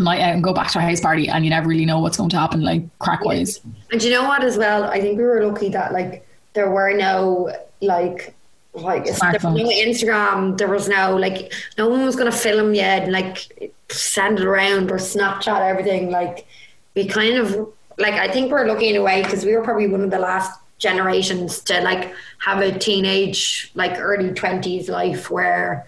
[0.00, 2.00] night out and um, go back to a house party and you never really know
[2.00, 3.60] what's going to happen, like crack wise.
[3.90, 6.94] And you know what, as well, I think we were lucky that like there were
[6.94, 8.34] no like
[8.74, 13.02] like there was no Instagram, there was no like no one was gonna film yet
[13.02, 16.10] and like send it around or Snapchat everything.
[16.10, 16.46] Like
[16.94, 17.68] we kind of
[17.98, 20.18] like I think we're lucky in a way because we were probably one of the
[20.18, 25.86] last generations to like have a teenage like early twenties life where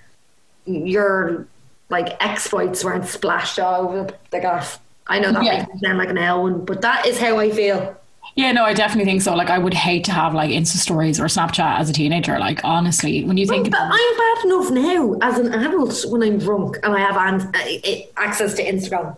[0.66, 1.46] your
[1.94, 4.80] like exploits weren't splashed all over the gaff.
[5.06, 5.58] I know that Yeah.
[5.58, 7.94] makes me sound like an L one, but that is how I feel.
[8.36, 9.32] Yeah, no, I definitely think so.
[9.36, 12.36] Like, I would hate to have like Insta stories or Snapchat as a teenager.
[12.40, 16.22] Like, honestly, when you think But about I'm bad enough now as an adult when
[16.22, 19.16] I'm drunk and I have an, uh, access to Instagram.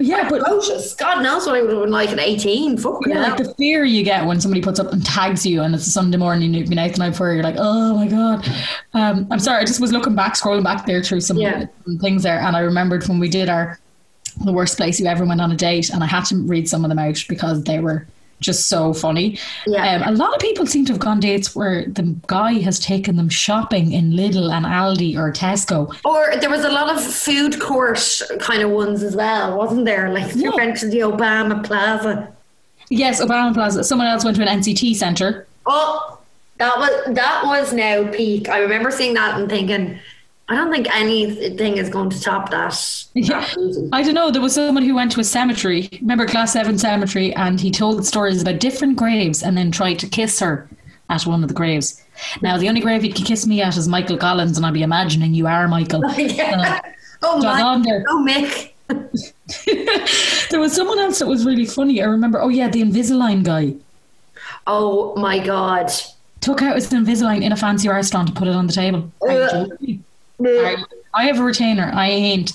[0.00, 0.94] Yeah, but Atrocious.
[0.94, 2.78] God knows what I would have been like at 18.
[2.78, 5.74] Fuck Yeah, like the fear you get when somebody puts up and tags you and
[5.74, 8.46] it's a Sunday morning you've been out the night before, you're like, oh my God.
[8.94, 11.66] Um, I'm sorry, I just was looking back, scrolling back there through some, Yeah.
[11.84, 13.78] some things there, and I remembered when we did our
[14.44, 16.84] the worst place you ever went on a date, and I had to read some
[16.84, 18.06] of them out because they were
[18.40, 19.38] just so funny.
[19.66, 19.96] Yeah.
[19.96, 23.16] Um, a lot of people seem to have gone dates where the guy has taken
[23.16, 25.94] them shopping in Lidl and Aldi or Tesco.
[26.04, 30.10] Or there was a lot of food court kind of ones as well, wasn't there?
[30.12, 30.56] Like you Yeah.
[30.56, 32.28] went to the Obama Plaza.
[32.90, 33.84] Yes, Obama Plaza.
[33.84, 35.46] Someone else went to an NCT centre.
[35.66, 36.18] Oh,
[36.58, 38.48] that was that was now peak.
[38.48, 39.98] I remember seeing that and thinking,
[40.50, 43.04] I don't think anything is going to top that.
[43.14, 43.40] Yeah.
[43.40, 43.90] that.
[43.92, 44.30] I don't know.
[44.30, 45.90] There was someone who went to a cemetery.
[46.00, 50.40] Remember Glasnevin Cemetery, and he told stories about different graves, and then tried to kiss
[50.40, 50.66] her
[51.10, 52.02] at one of the graves.
[52.40, 54.82] Now, the only grave you can kiss me at is Michael Collins, and I'll be
[54.82, 56.02] imagining you are Michael.
[56.16, 56.80] yeah.
[57.22, 58.04] Oh John my.
[58.08, 58.72] Oh Mick.
[60.50, 62.00] there was someone else that was really funny.
[62.00, 62.40] I remember.
[62.40, 63.74] Oh yeah, the Invisalign guy
[64.66, 65.90] Oh my God.
[66.40, 69.10] took out his Invisalign in a fancy restaurant and put it on the table.
[69.20, 69.68] Are uh, you Ugh.
[69.70, 70.04] joking?
[70.44, 70.76] I,
[71.14, 71.90] I have a retainer.
[71.94, 72.52] I ain't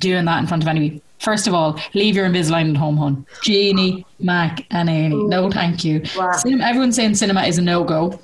[0.00, 1.02] doing that in front of anybody.
[1.18, 3.26] First of all, leave your Invisalign at home, hon.
[3.42, 5.24] Jeannie, Mac, and Annie.
[5.24, 6.02] No, thank you.
[6.16, 6.32] Wow.
[6.32, 8.20] Cinema, everyone's saying cinema is a no go.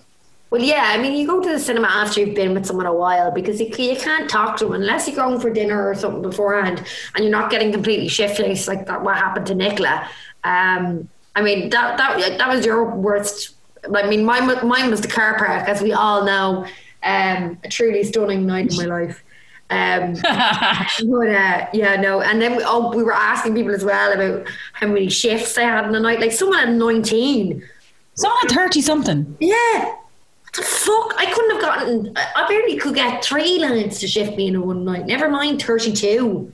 [0.50, 2.92] Well, yeah, I mean, you go to the cinema after you've been with someone a
[2.92, 6.20] while because you, you can't talk to them unless you're going for dinner or something
[6.20, 6.84] beforehand
[7.14, 9.02] and you're not getting completely faced like that.
[9.02, 10.06] What happened to Nicola?
[10.44, 13.54] Um, I mean, that that that was your worst.
[13.94, 16.66] I mean, mine mine was the car park, as we all know.
[17.04, 19.24] Um, a truly stunning night in my life.
[19.70, 24.12] Um, but uh, yeah, no, and then we, oh, we were asking people as well
[24.12, 26.20] about how many shifts they had in the night.
[26.20, 27.66] Like someone had nineteen.
[28.14, 29.36] Someone had 30 something.
[29.40, 29.84] Yeah.
[29.84, 31.14] What the fuck?
[31.16, 32.14] I couldn't have gotten.
[32.16, 35.06] I barely could get three lads to shift me in a one night.
[35.06, 36.52] Never mind thirty-two.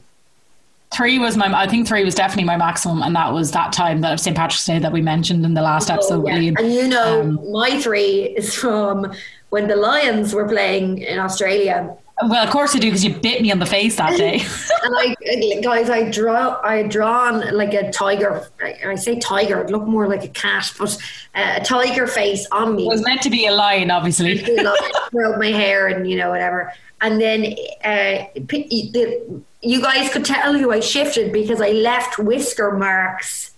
[0.94, 4.00] Three was my, I think three was definitely my maximum, and that was that time
[4.00, 4.36] that of St.
[4.36, 6.52] Patrick's Day that we mentioned in the last episode Oh, Yeah.
[6.58, 9.12] And you know, Um, my three is from
[9.50, 11.94] when the Lions were playing in Australia.
[12.26, 14.40] Well, of course I do, because you bit me on the face that day.
[14.80, 18.48] And I, guys, I draw, I had drawn like a tiger.
[18.62, 20.96] I I say tiger, it looked more like a cat, but
[21.34, 22.84] uh, a tiger face on me.
[22.84, 24.42] it was meant to be a lion, obviously.
[24.44, 24.74] you know,
[25.12, 26.72] curled my hair and you know whatever.
[27.00, 32.72] And then uh, the, you guys could tell who I shifted because I left whisker
[32.72, 33.52] marks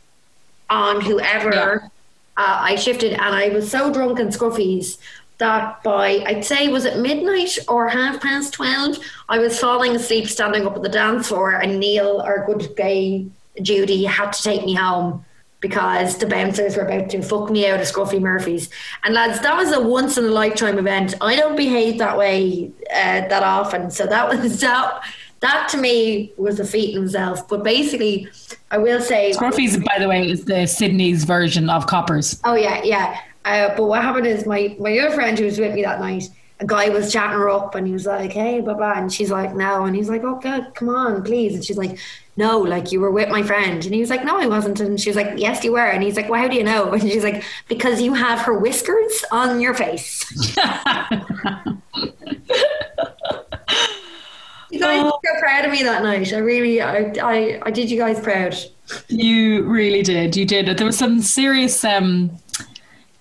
[0.68, 1.88] on whoever Yeah.
[2.36, 4.98] uh, I shifted, and I was so drunk and scruffies
[5.38, 8.98] that by I'd say was it midnight or half past twelve,
[9.28, 13.26] I was falling asleep standing up at the dance floor, and Neil, our good gay
[13.60, 15.24] Judy, had to take me home
[15.60, 18.70] because the bouncers were about to fuck me out of Scruffy Murphy's.
[19.04, 21.14] And lads, that was a once in a lifetime event.
[21.20, 25.02] I don't behave that way uh, that often, so that was that.
[25.40, 27.48] That to me was a feat in itself.
[27.48, 28.28] But basically,
[28.70, 32.40] I will say, Scruffy's, by the way, is the Sydney's version of Coppers.
[32.44, 33.18] Oh yeah, yeah.
[33.44, 36.24] Uh, but what happened is my my other friend who was with me that night,
[36.60, 39.30] a guy was chatting her up, and he was like, "Hey, blah blah," and she's
[39.30, 41.98] like, "No," and he's like, "Oh God, come on, please," and she's like,
[42.36, 45.00] "No, like you were with my friend," and he was like, "No, I wasn't," and
[45.00, 47.00] she was like, "Yes, you were," and he's like, "Well, how do you know?" And
[47.00, 50.26] she's like, "Because you have her whiskers on your face."
[54.80, 55.20] You guys Oh.
[55.22, 56.32] were so proud of me that night.
[56.32, 58.56] I really, I, I, I did you guys proud.
[59.08, 60.34] You really did.
[60.36, 60.76] You did.
[60.78, 62.30] There was some serious, um,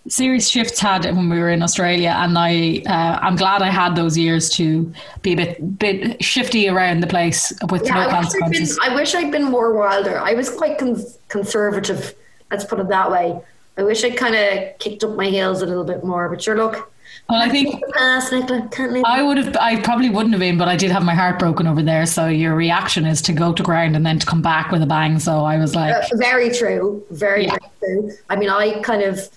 [0.07, 3.95] serious shifts had when we were in Australia, and I, uh, I'm glad I had
[3.95, 4.91] those years to
[5.21, 8.67] be a bit, bit shifty around the place with Yeah, no I wish, I'd been.
[8.81, 10.17] I wish I'd been more wilder.
[10.19, 12.15] I was quite cons- conservative.
[12.49, 13.39] Let's put it that way.
[13.77, 16.27] I wish I'd kind of kicked up my heels a little bit more.
[16.29, 16.91] But sure, look,
[17.29, 19.03] Well, I think Nicola.
[19.05, 19.55] I would have.
[19.57, 22.05] I probably wouldn't have been, but I did have my heart broken over there.
[22.07, 24.87] So your reaction is to go to ground and then to come back with a
[24.87, 25.19] bang.
[25.19, 27.03] So I was like, Uh, very true.
[27.11, 27.57] Very, Yeah.
[27.81, 28.17] very true.
[28.29, 29.29] I mean, I kind of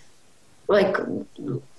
[0.69, 0.97] like.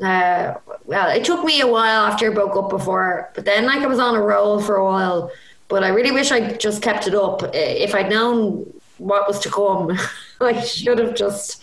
[0.04, 0.54] Uh,
[0.86, 3.88] well, it took me a while after I broke up before, but then like I
[3.88, 5.32] was on a roll for a while.
[5.68, 7.42] But I really wish I just kept it up.
[7.56, 9.98] If I'd known what was to come,
[10.42, 11.62] I should have just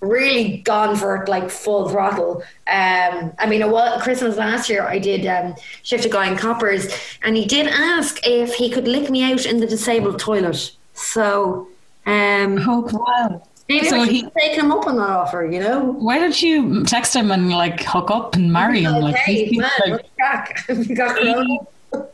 [0.00, 2.42] really gone for it like full throttle.
[2.66, 4.82] Um, I mean, was Christmas last year.
[4.82, 6.88] I did um, shift a guy in coppers,
[7.22, 10.72] and he did ask if he could lick me out in the disabled toilet.
[10.94, 11.68] So.
[12.06, 13.42] Um, oh wow.
[13.68, 15.80] Maybe So he- taken him up on that offer, you know?
[15.92, 19.00] Why don't you text him and like hook up and marry him?
[19.00, 20.64] Like hey, he, man, seems like, what's crack?
[20.68, 21.58] You got corona?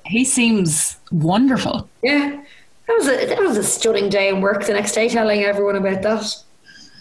[0.06, 1.88] he seems wonderful.
[2.02, 2.42] Yeah.
[2.90, 5.76] That was, a, that was a stunning day in work the next day telling everyone
[5.76, 6.42] about that.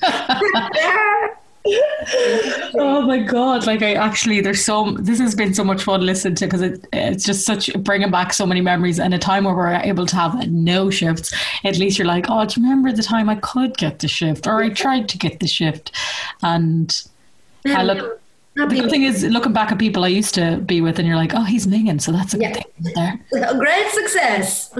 [2.75, 3.67] Oh my god!
[3.67, 6.61] Like I actually, there's so this has been so much fun to listen to because
[6.61, 10.05] it, it's just such bringing back so many memories and a time where we're able
[10.05, 11.33] to have no shifts.
[11.63, 14.47] At least you're like, oh, do you remember the time I could get the shift
[14.47, 15.91] or I tried to get the shift?
[16.41, 16.95] And
[17.65, 18.21] I look.
[18.55, 21.15] The good thing is, looking back at people I used to be with, and you're
[21.17, 22.51] like, oh, he's minging, so that's a Yeah.
[22.53, 22.93] good thing
[23.31, 23.53] there.
[23.57, 24.73] Great success.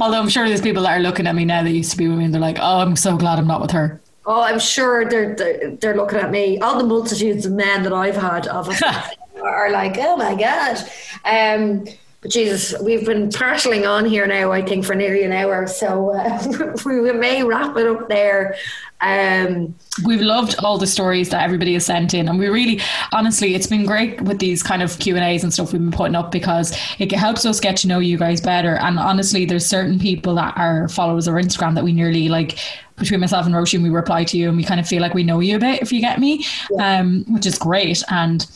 [0.00, 2.08] Although I'm sure there's people that are looking at me now that used to be
[2.08, 4.00] with me, and they're like, oh, I'm so glad I'm not with her.
[4.24, 6.58] Oh, I'm sure they're, they're they're looking at me.
[6.58, 8.88] All the multitudes of men that I've had obviously
[9.42, 10.78] are like, oh my god.
[11.24, 11.86] Um,
[12.28, 14.52] Jesus, we've been partially on here now.
[14.52, 18.56] I think for nearly an hour, so uh, we may wrap it up there.
[19.00, 19.74] Um,
[20.04, 22.80] We've loved all the stories that everybody has sent in, and we really,
[23.12, 25.90] honestly, it's been great with these kind of Q and A's and stuff we've been
[25.90, 28.76] putting up because it helps us get to know you guys better.
[28.76, 32.58] And honestly, there's certain people that are followers of Instagram that we nearly like.
[32.96, 35.22] Between myself and Roisin, we reply to you, and we kind of feel like we
[35.22, 36.46] know you a bit, if you get me,
[36.78, 38.02] um, which is great.
[38.10, 38.46] And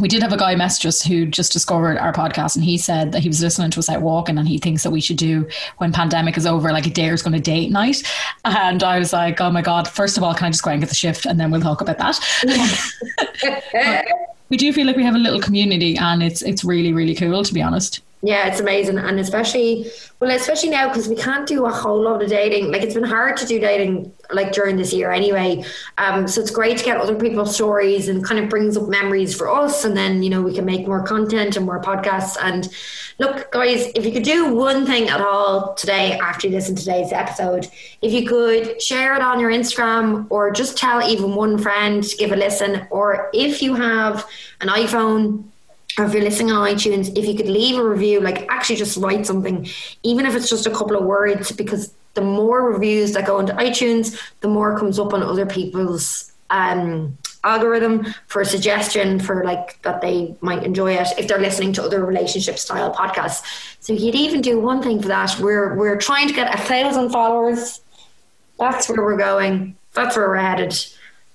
[0.00, 3.12] we did have a guy message us who just discovered our podcast and he said
[3.12, 5.48] that he was listening to us out walking and he thinks that we should do
[5.78, 8.02] when pandemic is over like a Daters going to date night.
[8.44, 10.80] And i was like oh my god first of all can i just go and
[10.80, 12.18] get the shift and then we'll talk about that?
[14.50, 17.42] We do feel like we have a little community and it's it's really really cool
[17.42, 21.66] to be honest Yeah, it's amazing, and especially well, especially now because we can't do
[21.66, 22.72] a whole lot of dating.
[22.72, 25.62] Like it's been hard to do dating like during this year anyway.
[25.98, 29.36] Um, so it's great to get other people's stories and kind of brings up memories
[29.36, 32.38] for us, and then you know we can make more content and more podcasts.
[32.40, 32.66] And
[33.18, 36.82] look, guys, if you could do one thing at all today after you listen to
[36.82, 37.68] today's episode,
[38.00, 42.16] if you could share it on your Instagram or just tell even one friend to
[42.16, 44.26] give a listen, or if you have
[44.62, 45.44] an iPhone
[45.98, 48.96] or if you're listening on iTunes, if you could leave a review, like actually just
[48.96, 49.66] write something,
[50.02, 53.52] even if it's just a couple of words, because the more reviews that go into
[53.54, 59.80] iTunes, the more comes up on other people's um, algorithm for a suggestion for like
[59.82, 63.76] that they might enjoy it if they're listening to other relationship style podcasts.
[63.80, 65.38] So you'd even do one thing for that.
[65.38, 67.80] We're we're trying to get a thousand followers.
[68.58, 69.76] That's where we're going.
[69.92, 70.74] That's where we're headed.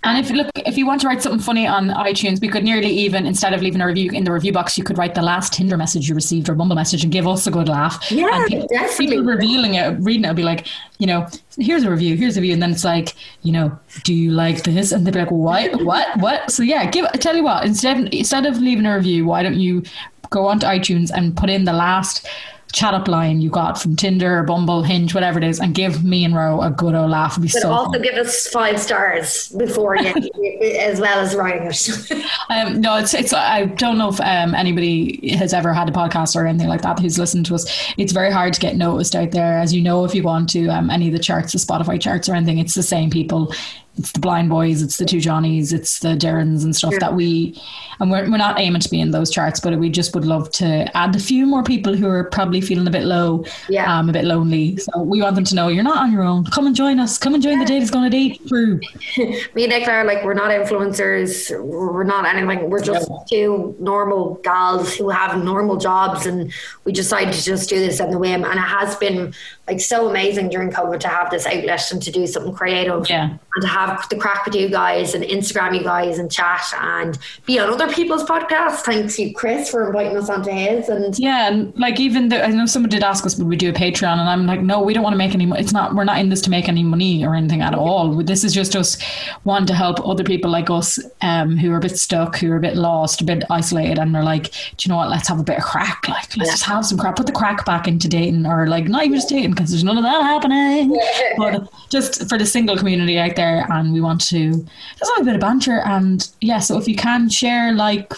[0.03, 2.89] And if look if you want to write something funny on itunes we could nearly
[2.89, 5.53] even instead of leaving a review in the review box you could write the last
[5.53, 8.09] tinder message you received or bumble message and give us a good laugh.
[8.09, 9.07] Yeah, and people, definitely.
[9.07, 10.67] people revealing it reading it would be like
[10.99, 11.27] you know
[11.57, 12.53] here's a review here's a review.
[12.53, 14.91] And then it's like you know do you like this?
[14.91, 15.83] And they'd be like what?
[15.83, 16.17] What?
[16.19, 16.49] What?
[16.51, 19.59] So yeah give I tell you what instead instead of leaving a review why don't
[19.59, 19.83] you
[20.29, 22.27] go onto itunes and put in the last
[22.71, 26.03] chat up line you got from tinder or bumble hinge whatever it is and give
[26.03, 28.01] me and ro a good old laugh it'd be But so also fun.
[28.03, 30.13] give us five stars before you,
[30.79, 32.25] as well as writing it.
[32.49, 33.33] Um, no, it's it's.
[33.33, 36.99] I don't know if um, anybody has ever had a podcast or anything like that
[36.99, 37.65] who's listened to us.
[37.97, 40.05] It's very hard to get noticed out there, as you know.
[40.05, 42.75] If you want to um, any of the charts, the Spotify charts or anything, it's
[42.75, 43.53] the same people.
[43.97, 47.59] It's the Blind Boys, it's the Two Johnnies, it's the Darrens and stuff that we.
[47.99, 50.49] And we're we're not aiming to be in those charts, but we just would love
[50.51, 53.93] to add a few more people who are probably feeling a bit low, Yeah.
[53.99, 54.77] um, a bit lonely.
[54.77, 56.45] So we want them to know you're not on your own.
[56.45, 57.17] Come and join us.
[57.17, 58.79] Come and join the Daters going to date crew.
[59.17, 61.49] Me and Nicola are like, we're not influencers.
[61.61, 62.69] We're not anything.
[62.69, 66.25] We're just two normal gals who have normal jobs.
[66.25, 66.53] And
[66.85, 68.45] we decided to just do this on the whim.
[68.45, 69.33] And it has been
[69.69, 73.09] like so amazing during COVID to have this outlet and to do something creative.
[73.09, 73.37] Yeah.
[73.55, 77.17] And to have the crack with you guys and Instagram you guys and chat and
[77.45, 78.81] be on other people's podcasts.
[78.81, 80.87] Thanks you, Chris, for inviting us onto his.
[80.89, 83.69] And Yeah, and like even the, I know someone did ask us would we do
[83.69, 85.45] a Patreon, and I'm like, no, we don't want to make any.
[85.45, 85.95] mo- It's not.
[85.95, 88.23] We're not in this to make any money or anything at all.
[88.23, 88.97] This is just us
[89.43, 92.57] wanting to help other people like us, um, who are a bit stuck, who are
[92.57, 95.09] a bit lost, a bit isolated, and they're like, do you know what?
[95.09, 96.07] Let's have a bit of crack.
[96.07, 97.15] Like, let's just have some crack.
[97.15, 99.97] Put the crack back into dating, or like not even just dating, because there's none
[99.97, 100.97] of that happening.
[101.37, 104.51] but just for the single community out there, and we want to
[104.97, 105.81] just have a bit of banter.
[105.81, 108.13] And yeah, so if you can share, like,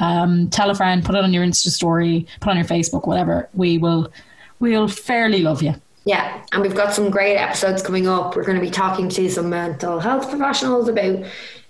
[0.00, 3.48] um, tell a friend, put it on your Insta story, put on your Facebook, whatever,
[3.52, 4.10] we will,
[4.60, 5.74] we'll fairly love you.
[6.04, 8.34] Yeah, and we've got some great episodes coming up.
[8.34, 11.26] We're going to be talking to some mental health professionals about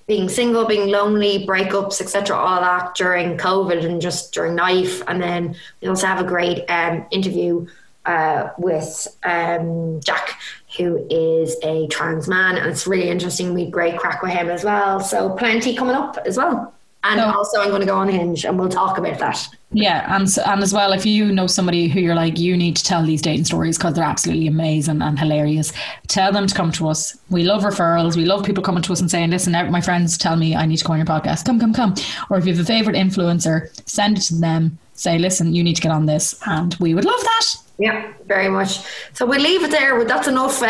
[0.07, 5.03] being single, being lonely, breakups, etc., all that during COVID and just during life.
[5.09, 7.67] And then we also have a great um, interview
[8.09, 10.41] uh, with um, Jack,
[10.77, 13.55] who is a trans man, and it's really interesting.
[13.55, 14.99] We great crack with him as well.
[15.01, 16.73] So plenty coming up as well.
[17.05, 19.47] And So- also, I'm going to go on Hinge, and we'll talk about that.
[19.71, 22.83] Yeah, and and as well, if you know somebody who you're like, you need to
[22.83, 25.73] tell these dating stories because they're absolutely amazing and hilarious.
[26.09, 27.17] Tell them to come to us.
[27.29, 28.17] We love referrals.
[28.17, 30.79] We love people coming to us and saying, "Listen, my friends tell me I need
[30.79, 31.45] to go on your podcast.
[31.45, 31.95] Come, come, come."
[32.31, 34.79] Or if you have a favorite influencer, send it to them.
[34.95, 37.47] Say, "Listen, you need to get on this," and we would love that.
[37.81, 38.81] Yeah, very much.
[39.13, 40.05] So we'll leave it there.
[40.05, 40.67] That's enough, uh,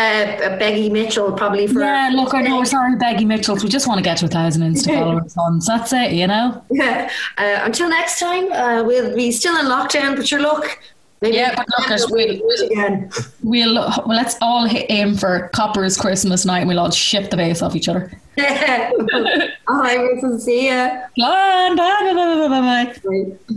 [0.59, 1.79] Beggy Mitchell, probably for.
[1.79, 3.63] Yeah, look, I know we're sorry, Beggy Mitchells.
[3.63, 5.59] We just want to get to a thousand Insta followers on.
[5.59, 6.63] So that's it, you know.
[6.69, 7.09] Yeah.
[7.37, 10.77] Uh, until next time, uh, we'll be still in lockdown, but your look.
[11.21, 13.09] Maybe Yeah, but look, we'll we'll- do it again.
[13.41, 17.61] We'll well, let's all aim for Copper's Christmas night, and we'll all ship the base
[17.63, 18.11] off each other.
[18.37, 18.91] Yeah.
[19.67, 20.87] All right, we'll see ya.
[21.17, 22.93] Bye, bye, bye, bye, bye, bye.
[23.03, 23.37] Bye.